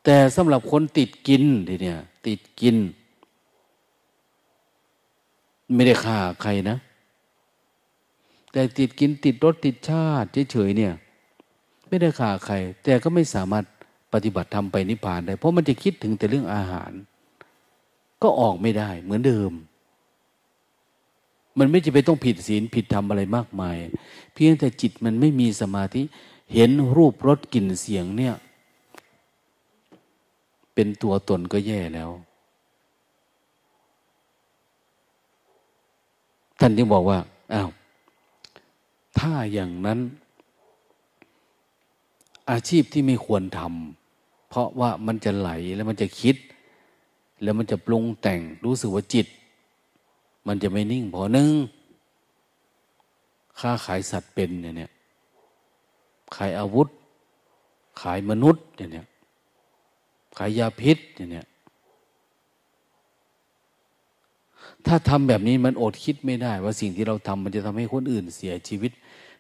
[0.10, 2.76] แต่สำหรับคนติดกินทีเนี่ยติดกิน
[5.74, 6.78] ไม่ได้ฆ่าใครนะ
[8.52, 10.94] แต่ติดกินติดรสติดชาติเฉยๆเนี่ย
[11.88, 13.66] ไม่ได้ขาใคร แต่ก็ไม่สามารถ
[14.14, 16.92] ปฏิบัติทำไปนิพพานได้ เพราะมันจะคิดถึงแต่เรื่องอาหาร
[18.22, 19.52] ก็ออกไม่ได้เหมือนเดิม
[21.58, 23.76] มันไม่จะไปต้องผิดศีลผิดธรรมอะไรมากมาย
[24.34, 26.02] เพียงแต่จิตมันไม่มีสมาธิ
[26.54, 28.36] เห็นรูปรสกลิ่นเสียงเนี่ย
[30.80, 32.10] เป็นตัวตนก็แย่แล้ว
[36.60, 37.20] ท่านจึงบอกว่า
[37.54, 37.70] อ้าว
[39.20, 40.00] ถ้าอย่างนั้น
[42.52, 46.36] อาชีพที่ไม่ควรทำเพราะว่ามันจะไหลแล้วมันจะคิด
[47.44, 49.28] แล้วมันจะปรุงแต่งรู้สึกว่าจิต
[50.48, 51.50] มันจะไม่นิ่งพอนึ่ง
[53.60, 54.92] ค้าขายสัตว์เป็นเนี่ย
[56.36, 56.88] ขายอาวุธ
[58.02, 59.08] ขายมนุษย์เนี่ย
[60.38, 61.48] ขายยาพิษอย่างเนี่ย
[64.86, 68.92] ถ้าทำแบบนี้มันอดคิดไม่ได้ ว่าสิ่งที่เราทำมันจะทำให้คนอื่นเสียชีวิต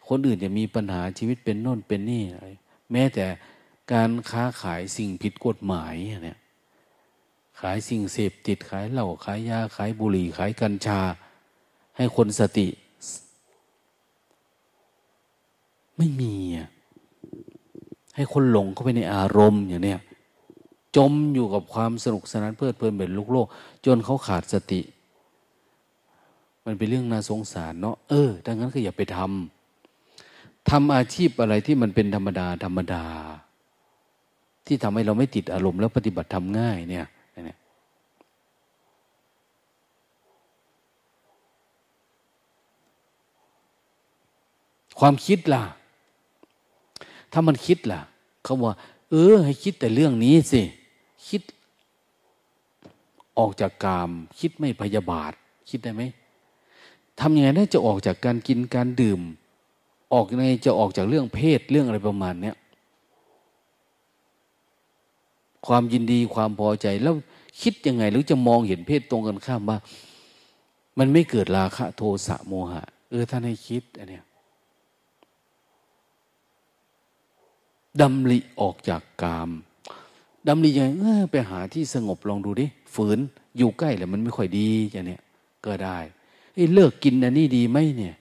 [0.10, 2.48] คนอื่นจะมีปัญหาชีวิตเป็นโน่นเป็นนี่อะไร
[2.92, 3.26] แม้แต่
[3.94, 5.94] การค้าขายสิ่งผิดกฎหมาย
[6.24, 6.40] เนี่ย
[7.60, 11.00] ขายสิ่งเสพติดขายเหล้าขายยาขายบุหรี่ขายกัญชา
[11.98, 12.68] ให้คนสติ
[15.98, 16.34] ไม่มี
[18.16, 20.02] ให้คนหลงเข้าไปในอารมณ์อย่างเนี้ย
[20.98, 23.48] จมอยู่กับความสนุกสนานเพลิดเพลินเป็นลูกโลก
[23.86, 24.82] จนเขาขาดสติ
[26.66, 33.04] มันเป็นเรื่องน่าสงสารเนาะเออดังนั้นก็อย่าไปทำทำอาชีพอะไรที่มันเป็นธรรมดาธรรมดา
[34.66, 37.58] ที่ทำให้เราไม่ติดอารมณ์แล้วปฏิบัติทำง่ายเนี่ยเนี่ย
[45.00, 45.64] ความคิดล่ะ
[47.32, 48.02] ถ้ามันคิดล่ะ
[48.44, 48.76] เขาว่า
[49.12, 50.62] เออ ให้คิดแต่เรื่องนี้สิ
[51.30, 51.42] คิด
[53.38, 55.34] ออกจากกาม คิดไม่พยาบาท
[55.70, 56.04] คิดได้ไหม
[57.20, 59.22] ทำยังไงได้จะออกจากการกินการดื่ม
[60.14, 62.56] ออกในจะออกจากเรื่องเพศเรื่องอะไรประมาณเนี้ย
[65.68, 67.16] ความยินดีความพอใจแล้ว
[67.62, 69.78] คิดยังไง หรือจะมองเห็นเพศตรงกันข้ามว่า
[70.98, 74.26] มันไม่เกิดราคะโทสะโมหะ เออท่านให้คิดอันเนี้ย
[78.02, 79.50] ดำริออกจากกาม
[80.48, 83.20] ดำริยังไงเออไปหาที่สงบลองดูดิฝืน
[83.58, 85.22] อยู่ใกล้แล้วมันไม่ค่อยดีอย่างเนี้ย
[85.66, 85.98] ก็ได้
[86.54, 88.16] เอ้เลิกกินอันนี้ดีไหมเนี่ย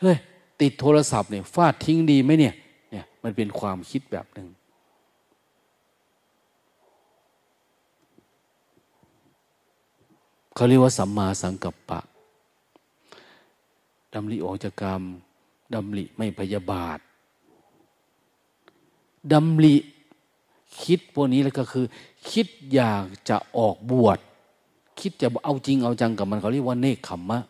[0.00, 0.16] เฮ้ย
[0.60, 2.54] ติดโทรศัพท์เนี่ยฟาดทิ้งดีไหมเนี่ย
[2.90, 4.48] เนี่ย มันเป็นความคิดแบบหนึ่ง
[10.54, 12.00] เขาเรียกว่าสัมมาสังกัปปะ
[14.14, 15.02] ดำริออกจากกรรม
[15.74, 16.98] ดำริไม่พยาบาท
[19.32, 19.74] ดำริ
[20.86, 21.84] คิดพวกนี้แล้วก็คือ
[22.30, 24.18] คิดอยากจะออกบวช
[25.00, 27.40] คิดจะเอาจริงเอาจังกับมันเขาเรียกว่าเนคขมมะ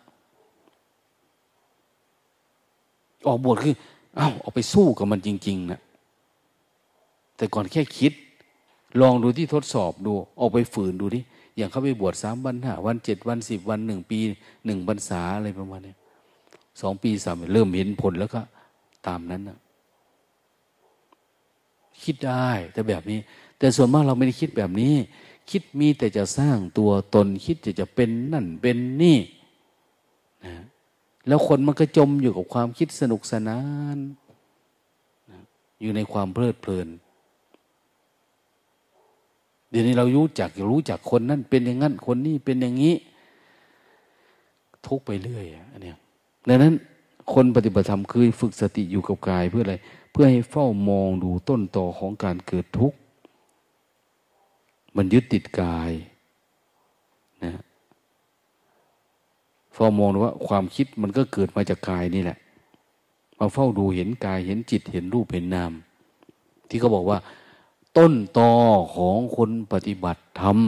[3.27, 3.75] ออกบวชคือ
[4.17, 5.81] เอา้าออกไปสู้กับมันจริง ๆนะ
[7.37, 8.13] แต่ก่อนแค่คิด
[9.01, 11.21] ลองดูที่ทดสอบดู ออกไปฝืนดูดิ
[11.57, 14.19] อย่างเขาไปบวชสามวันห้าวันเจ็ดวันสิบวันหนึ่งปี
[14.67, 15.95] หนึ่งพรรษาอะไรประมาณนี้
[16.81, 18.41] สองปีสามเริ่มเห็นผลแล้วก็
[19.07, 19.59] ตามนั้นนะ
[22.05, 23.19] คิดได้ แต่แบบนี้
[23.59, 24.95] แต่ส่วนมากเราไม่ได้คิดแบบนี้
[25.51, 29.19] คิดมีแต่จะสร้างตัวตนคิดจะจะเป็นนั่นเป็นนี่
[30.45, 30.55] นะ
[31.29, 33.61] แล้วคนมันก็จมอยู่กับความคิดสนุกสนา
[33.97, 33.99] น
[35.81, 36.89] อยู่ในความเพลิดเพลิน
[39.71, 42.95] เดี๋ยวนี้เรารู้จักรู้จักคนนั้นเป็นอย่างนั้นคนนี้เป็นอย่างนี้
[44.87, 45.97] ทุกไปเรื่อยอันเนี้ย
[46.49, 46.75] ดังนั้น
[47.33, 49.75] คนปฏิบัติธรรมคือฝึกสติอยู่กับกายเพื่ออะไร
[50.19, 52.99] พื่อให้เฝ้ามองดูต้นตอของการเกิดทุกข์
[54.97, 55.93] มันยึดติดกาย
[57.45, 57.53] นะ
[59.75, 62.39] เฝ้ามองว่าความคิดมันก็เกิดมาจากกายนี่แหละ
[63.39, 65.73] มาเฝ้าดูเห็นกายเห็นจิตเห็นรูปเห็นนาม
[66.69, 67.19] ที่เขาบอกว่า
[67.97, 68.53] ต้นตอ
[68.95, 70.59] ของคนปฏิบัติธรรม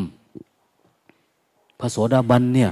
[1.79, 2.71] พระโสดาบันเนี่ย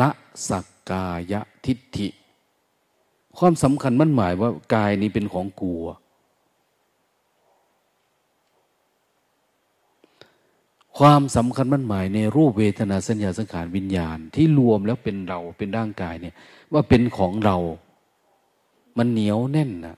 [0.00, 0.10] ละ
[0.48, 1.34] สักกาย
[1.64, 2.08] ทิฏฐิ
[3.38, 5.84] ความสำคัญมันหมายว่ากายนี้เป็นของกลัว
[10.98, 16.34] ความสำคัญมันหมายในรูปเวทนาสัญญาสังขารวิญญาณ ที่รวมแล้วเป็นเราเป็นร่างกายเนี่ย
[16.72, 17.56] ว่าเป็นของเรา
[18.98, 19.96] มันเหนียวแน่นนะ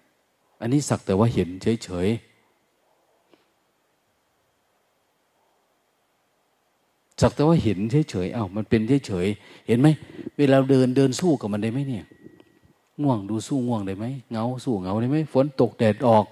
[0.61, 2.35] อันนี้สักแต่ว่าเห็นเฉยๆ
[7.21, 9.89] สักแต่ว่าเห็นเฉยๆเอ้ามันเป็นเฉยๆเห็นไหม
[10.39, 12.05] เวลาเดินเดินสู้กับมันได้ไหมเนี่ย
[13.03, 16.25] ง่วงดูสู้ง่วงได้ไหมเงาสู้เงาได้ไหมฝนตกแดดออก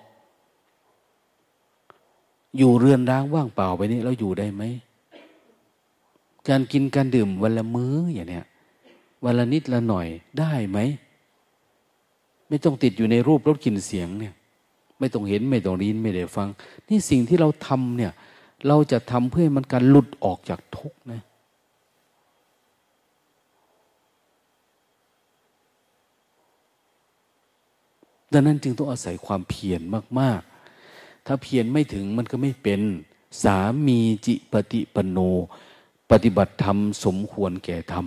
[2.58, 4.62] อยู่เรือนร้างว่างเปล่าไปนี่เราอยู่ได้ไหม
[6.48, 8.46] การกินการดื่มวันละมื้ออย่างเนี้ย
[9.24, 10.06] วันละนิดละหน่อย
[10.38, 10.78] ได้ไหม
[12.48, 14.34] ไม่ต้องติดอยู่ในรูปรสกลิ่นเสียงเนี่ย
[14.98, 16.48] ไม่ต้องเห็นไม่ต้องรินไม่ได้ฟัง
[16.88, 18.12] นี่สิ่งที่เราทำเนี่ย
[18.66, 21.22] เราจะทำเพื่อให้มันการหลุดออกจากทุกข์นะ
[28.32, 29.80] ดังนั้นจึงต้องอาศัยความเพียร
[30.20, 30.40] มาก
[30.84, 32.80] ๆ ถ้าเพียรไม่ถึงมันก็ไม่เป็น
[33.42, 35.18] สามีจิปฏิปโน
[36.10, 38.06] ปฏิบัติธรรมสมควรแก่ธรรม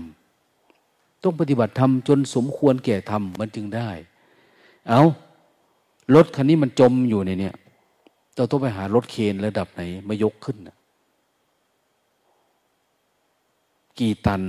[1.23, 3.89] ต้องปฏิบัติธรรมจนสมควรแก่ธรรมมันจึงได้
[4.89, 5.01] เอา
[6.15, 7.55] รถคันนี้มันจมอยู่ในเนี่ย
[8.35, 10.57] เราต้องไปหารถเคนระดับไหนมายกขึ้น
[13.99, 14.41] กี่ตัน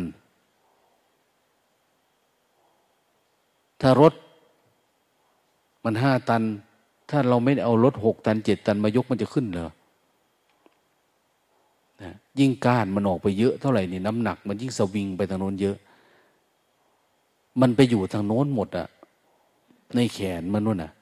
[3.80, 4.14] ถ้ารถ
[5.86, 6.42] มันห้าตัน
[7.10, 9.70] ถ้าเราไม่เอารถหกตันเจ็ดตันมายกมันจะขึ้นเหรอ
[12.02, 15.76] นะยิ่งก้านมันออกไปเยอะเท่าไหร่นี่น้ำหนัก มันยิ่งสวิงไปทางโน้นเยอะ
[17.60, 18.86] มันไปอยู่ทางโน้นหมดอะ
[19.96, 20.92] ในแขนมันนู่นอะ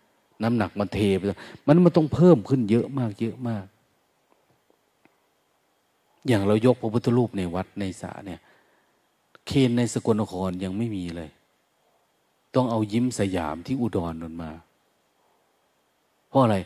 [0.42, 1.22] น้ำหนักมันเทไป
[1.66, 3.66] มันมันต้องเพิ่มขึ้นเยอะมาก เยอะมาก
[6.26, 8.40] อย่างเรายกพระพุทธรูปในวัดในสาเนี่ย
[9.46, 11.30] เคนในสกลนครยังไม่มีเลย
[12.54, 14.50] ต้องเอายิ้มสยามที่อุดรนนมา
[16.34, 16.58] ราะอะไร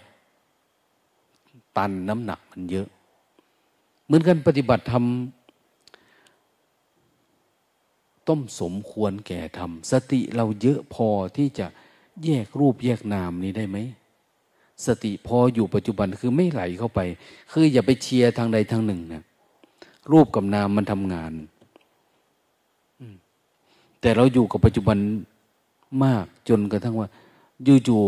[1.76, 2.86] ตันน้ำหนักมันเยอะ
[4.04, 5.04] เหมือนกันปฏิบัติธรรม
[8.28, 11.66] ต้องสมควรแก่ธรรม สติเราเยอะพอที่จะ
[12.24, 13.78] แยกรูปแยกนามนี้ได้ไหม
[14.86, 17.00] สติพออยู่ปัจจุบันคือไม่ไหลเข้าไป
[17.52, 19.22] คืออย่าไปเชียร์ทางใดทางหนึ่งนะ
[20.12, 21.32] รูปกับนามมันทำงาน
[24.00, 24.98] แต่เราอยู่กับปัจจุบัน
[26.04, 27.08] มากจนกระทั่งว่า
[27.64, 28.02] อยู่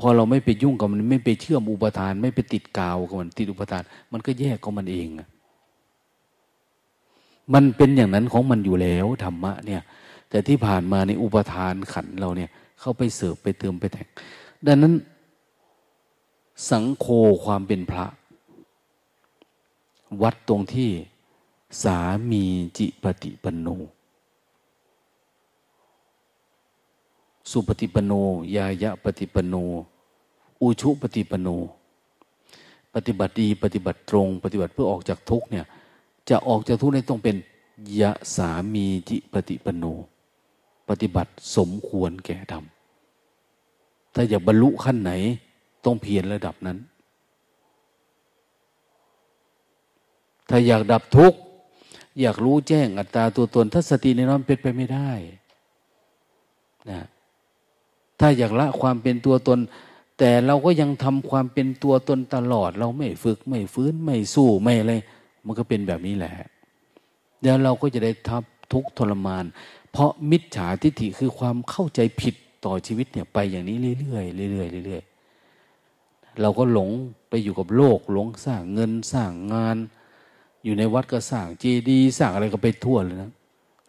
[0.00, 3.82] พอเราไม่ไปยุ่งกับมันไม่ไปเชื่อมอุปทาน ไม่ไปติดกาวกับมันติดอุปทาน
[4.12, 5.08] มันก็แยกของมันเอง
[7.54, 9.82] มันเป็นอย่างนั้นของมันอยู่แล้วธรรมะเนี่ย
[10.30, 14.06] แต่ที่ผ่านมาในอุปทานขันเราเนี่ย เข้าไปเสิร์ฟไปเติมไปแต่ง
[14.66, 14.94] ดังนั้น
[16.70, 17.06] สังโฆ
[17.44, 18.06] ความเป็นพระ
[20.22, 20.90] วัดตรงที่
[21.84, 21.98] สา
[22.30, 22.44] มี
[22.78, 23.68] จิปฏิปโน
[27.50, 28.12] สุปฏิปโน
[28.56, 29.54] ยายะปฏิปโน
[30.60, 31.48] อุชุปฏิปโน
[32.94, 35.66] ปฏิบัติดี ปฏิบัติตรง ปฏิบัติเพื่อออกจากทุกเนี่ย
[36.28, 37.36] จะออกจากทุกเนี่ยต้องเป็น
[38.00, 39.84] ยะสามีจิปฏิปโน
[40.88, 42.64] ปฏิบัติสมควรแก่ธรรม
[44.14, 45.12] ถ้าอยากบรรลุขั้นไหน
[45.84, 46.78] ต้องเพียรระดับนั้น
[50.48, 51.38] ถ้าอยากดับทุกข์
[52.20, 55.10] อยากรู้แจ้งอัตตาตัวตน ถ้าสติในนั้นเป็นไปไม่ได้
[56.90, 57.00] นะ
[58.20, 59.58] ถ้าอยากละความเป็นตัวตน
[60.18, 64.94] แต่เราก็ยังทำความเป็นตัวตนตลอด เราไม่ฝึกไม่ฟื้นไม่สู้ไม่อะไร
[65.44, 66.32] มันก็เป็นแบบนี้แหละ
[67.40, 68.42] เดี๋ยวเราก็จะได้ทับ
[68.72, 69.44] ทุกทรมาน
[69.92, 76.90] เพราะมิจฉาทิฏฐิคือความเข้าใจผิดต่อชีวิตเนี่ยไปอย่างนี้เรื่อยๆเรื่อยๆเรื่อยๆเราก็หลง
[77.28, 79.76] ไปอยู่กับโลกหลงสร้างเงินสร้างงาน
[80.64, 83.30] อยู่ในวัดก็สร้างเจดีย์สร้างอะไรก็ไปทั่วเลยนะ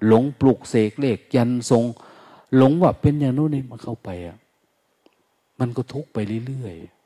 [0.07, 1.83] หลงปลุกเสกเลขยันทรง
[2.57, 4.37] หลงว่าเป็นอย่างโน้นนี่มันเข้าไปอะ
[5.59, 7.01] มันก็ทุกไปเรื่อยๆ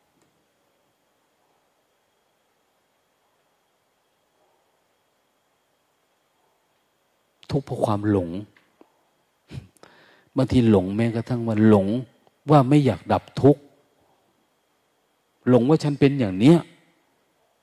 [7.52, 8.30] ทุกเพราะความหลง
[10.38, 11.88] บางทีหลงแม้กระทั่งว่าหลง
[12.50, 13.62] ว่าไม่อยากดับทุกข์
[15.50, 16.58] หลงว่าฉันเป็นอย่างเนี้ย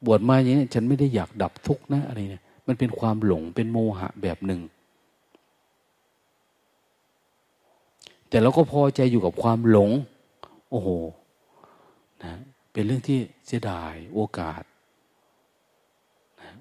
[0.07, 4.61] บวชมาอย่างนี้ฉันไม่ได้อยากดับทุกข์นะอะไรเนี่ยมันเป็นความหลงเป็นโมหะแบบหนึ่ง
[8.33, 9.91] แต่เราก็พอใจอยู่กับความหลง
[10.71, 10.89] โอ้โห
[12.23, 12.33] นะ
[12.73, 14.63] เป็นเรื่องที่เสียดายโอกาส
[16.41, 16.57] นะ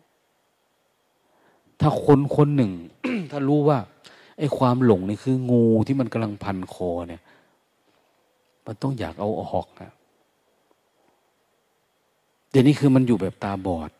[1.79, 2.71] ถ้าคนคนหนึ่ง
[3.31, 3.77] ถ้ารู้ว่า
[4.37, 7.21] ไอ้ความหลงนี่คืองูที่มันกำลังพันคอเนี่ย
[8.65, 9.91] มันต้องอยากเอาออกนะ
[12.51, 13.91] เดี๋ยวนี้คือมันอยู่แบบตาบอด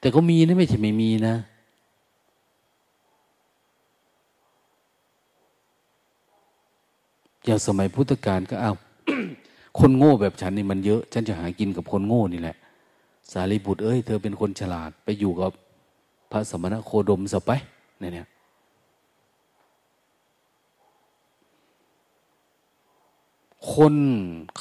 [0.00, 1.36] แต่ก็มีนะไม่ใช่ไม่มีนะ
[7.44, 8.72] อย่างสมัยพุทธกาลก็เอา
[9.78, 12.56] คนโง่แบบฉันนี่มันเยอะ ฉันจะหากินกับคนโง่นี่แหละ
[13.32, 15.50] สารีบุตรเอ้ยเธอเป็นคนฉลาดไปอยู่กับ
[16.30, 17.50] พระสมณโคดมสไป
[17.98, 18.28] เนี่ย
[23.72, 23.94] คน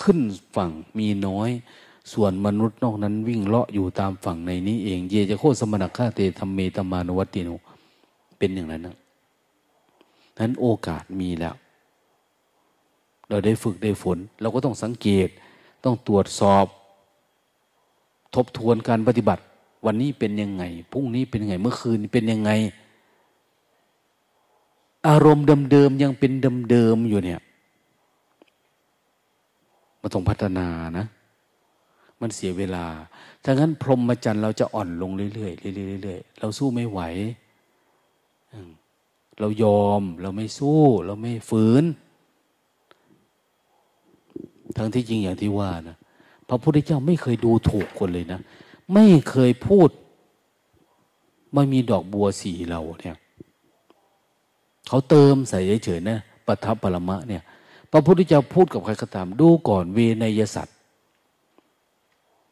[0.01, 0.19] ขึ้น
[0.55, 1.49] ฝั่งมีน้อย
[2.13, 7.49] ส่วนมนุษย์นอกนั้นวิ่งเลาะอยู่ตามฝั่งในนี้เอง เยจะโคสมณะาเตธรรมเมตมานวัติโน
[8.37, 8.95] เป็นอย่างนั้นนะ
[10.39, 11.55] นั้นโอกาสมีแล้ว
[13.29, 15.29] เราได้ฝึกได้ฝน เราก็ต้องสังเกต
[15.83, 16.65] ต้องตรวจสอบ
[18.35, 19.43] ทบทวนการปฏิบัติ
[19.85, 22.51] วันนี้เป็นยังไงพรุ่งนี้เป็นยังไงเมื่อคืนเป็นยังไง
[25.07, 26.31] อารมณ์เดิมๆยังเป็น
[26.71, 27.41] เดิมๆอยู่เนี่ย
[30.01, 30.67] มันต้องพัฒนา
[30.97, 31.05] นะ
[32.21, 32.85] มันเสียเวลา
[33.43, 37.01] ถ้างั้นพรหมจรรย์เราจะอ่อนลงเรื่อยๆเรื่อยๆเรื่อยๆเราสู้ไม่ไหว
[39.39, 41.83] เรายอม เราไม่สู้ เราไม่ฝืน
[44.77, 45.97] ทั้งที่จริงอย่างที่ว่านะ
[46.47, 48.39] พระพุทธเจ้าไม่เคยดูถูกคนเลยนะ
[48.93, 49.89] ไม่เคยพูด
[51.53, 53.17] ไม่มีดอกบัวสีเราเนี่ย
[54.87, 57.43] เขาเติมใส่เฉยๆนะปัทับปรมะเนี่ย
[57.91, 60.77] พระพุทธเจ้าพูดกับใครก็ตามดูก่อนเวนยสัตว์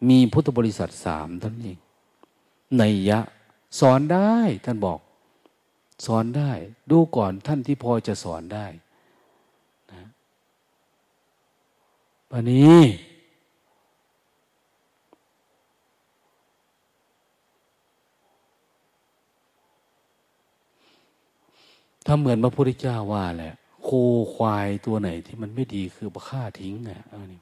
[0.10, 1.78] มีพุทธบริษัทสามท่านเอง
[2.78, 3.20] ในยะ
[3.80, 5.00] สอนได้ท่านบอก
[6.06, 6.52] สอนได้
[6.92, 8.66] ดูก่อนท่านที่พอจะสอนได้
[12.32, 12.80] ปนี้
[22.06, 23.54] ถ้าเหมือนพระพุทธเจ้าว่าแหละ
[23.84, 23.90] โค
[24.36, 27.42] ควายตัวไหนที่มันไม่ดีคือประฆ่าทิ้งอะอันี่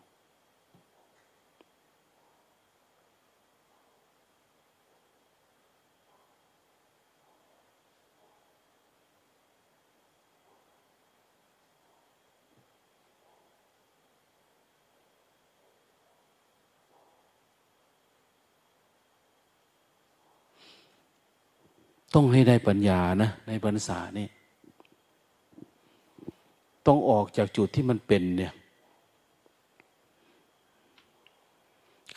[22.14, 24.28] ต้องให้ได้ปัญญานะในพรรษานี่
[26.88, 28.54] ต้องออกจากจุดที่มันเป็นเนี่ย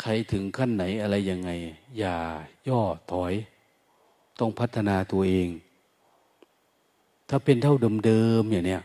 [0.01, 1.51] ใครถึงขั้นไหนอะไรยังไง
[1.99, 2.17] อย่า
[2.69, 2.81] ย่อ
[3.13, 3.35] ถอย
[4.41, 5.49] ต้องพัฒนาตัวเอง
[7.29, 7.75] ถ้าเป็นเท่า
[8.07, 8.83] เดิมๆอย่างเนี้ย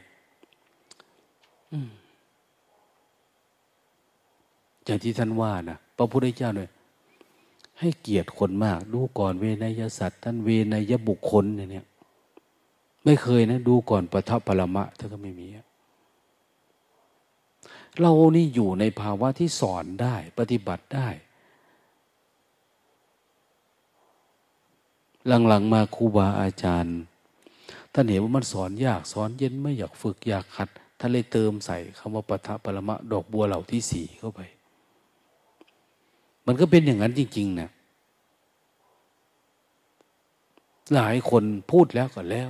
[4.85, 6.69] อย่างที่ท่านว่านะพระพุทธเจ้าเนี่ย
[7.80, 11.86] ให้เกียรติคนมาก ดูก่อนเวนยสัตว์ท่านเวนยบุคคลเนี่ย
[13.04, 15.48] ไม่เคยนะ ดูก่อนปทัพพลมะท่านก็ไม่มี
[17.99, 21.08] เรานี่อยู่ในภาวะที่สอนได้ ปฏิบัติได้
[25.48, 26.98] หลังๆมาครูบาอาจารย์
[27.94, 34.41] ท่านเห็นว่ามันสอนยากสอนเย็นไม่อยากฝึกอยากขัดท่านเลยเติมใส่คำว่าปทัพพลมะ ดอกบัวเหล่าที่สี่เข้าไป
[36.48, 37.69] มันก็เป็นอย่างนั้นจริง ๆนะ
[40.95, 42.49] หลายคนพูดแล้วก็แล้ว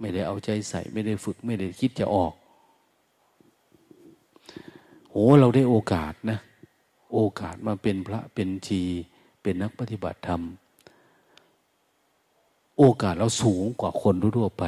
[0.00, 2.32] ไม่ได้เอาใจใส่ ไม่ได้ฝึก ไม่ได้คิดจะออก
[5.10, 6.38] โอ้เราได้โอกาสนะ
[7.14, 8.80] โอกาสมาเป็นพระเป็นชี
[9.42, 10.42] เป็นนักปฏิบัติธรรม
[12.78, 14.64] โอกาสเราสูงกว่าคนทั่วไป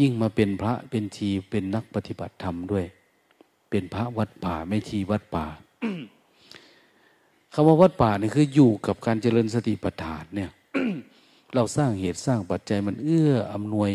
[0.00, 2.84] ยิ่งมาเป็นพระเป็นชีเป็นนักปฏิบัติธรรมด้วย
[3.70, 5.46] เป็นพระวัดป่าไม่ชีวัดป่า
[7.52, 10.50] คำว่าวัดป่าเนี่ยคืออยู่กับการเจริญสติปัฏฐานเนี่ย
[11.54, 13.90] เราสร้างเหตุสร้างปัจจัยมันเอื้ออำนวย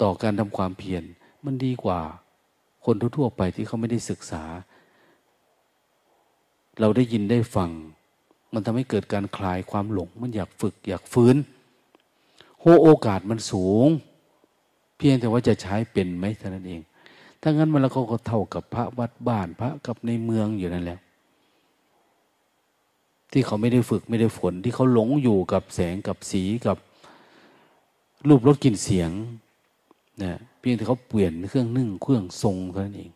[0.00, 1.02] ต่อการทำความเพียร
[1.44, 2.00] มันดีกว่า
[2.84, 4.44] คนทั่วไปที่เขาไม่ได้ศึกษา
[6.80, 7.70] เราได้ยินได้ฟัง
[8.52, 11.36] มันทำให้เกิดการคลายความหลง มันอยากฝึกอยากฟื้น
[12.60, 13.88] โหโอกาสมันสูง
[14.98, 16.80] เพียงแต่ว่าจะใช้เป็นไหมเท่านั้นเอง
[17.40, 20.98] ถ้างั้นมันแล้วก็เท่ากับพระวัดบ้านพระกับในเมืองอยู่นั่นแหละ
[23.32, 26.76] ที่เขาไม่ได้ฝึกไม่ได้ฝนที่เขาหลงอยู่กับแสงกับสีกับ
[28.28, 29.10] รูปรสกลิ่นเสียง
[30.22, 33.12] นะเพียงแต่เขาเปลี่ยนเครื่องนึ่งเครื่องทรงเท่านั้นเอง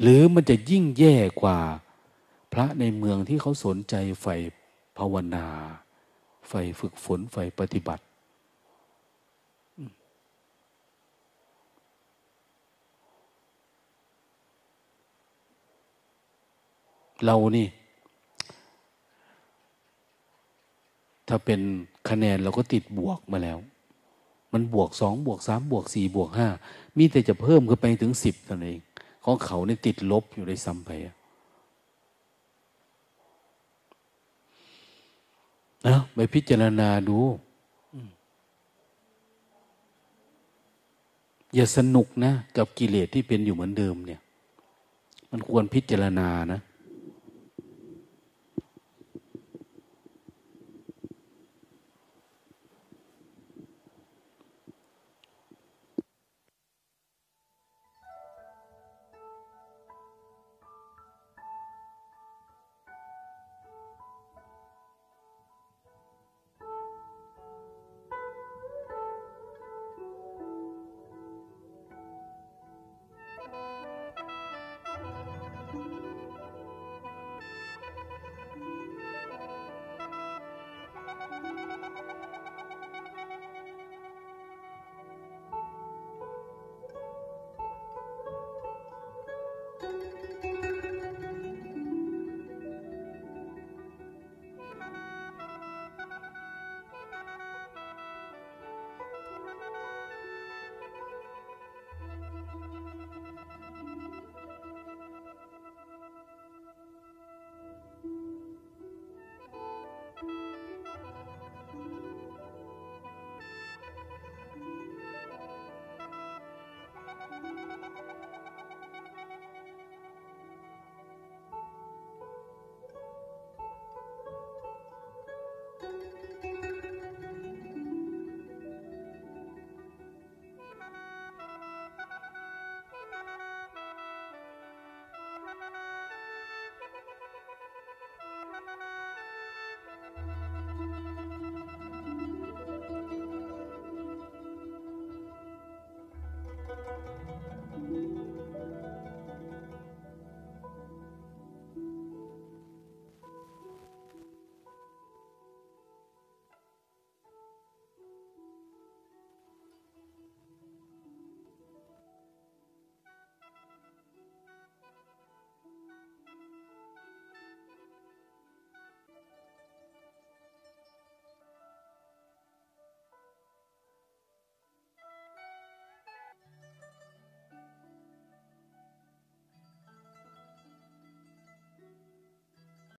[0.00, 1.58] หรือมันจะยิ่งแย่กว่า
[2.52, 4.36] พระในเมืองที่เขาสนใจใฝ่
[4.98, 5.46] ภาวนา
[6.48, 8.02] ไฟฝึกฝนไฟปฏิบัติ
[17.24, 17.66] เรานี่
[21.28, 21.60] ถ้าเป็น
[22.08, 23.58] คะแนนเราก็ติดบวกมาแล้ว
[24.52, 26.48] มันบวกสองบวกสามบวกสี่บวกห้า
[26.96, 28.80] มีแต่จะเพิ่มขึ้นไปถึงสิบนั่นเอง
[29.24, 37.18] ของเขาเนี่ยติดลบอยู่ในซ้ำไปนะไปพิจารณาดู
[41.54, 44.20] อย่าสนุกนะ กับกิเลสที่เป็นอยู่เหมือนเดิมเนี่ย
[45.30, 46.60] มันควรพิจารณานะ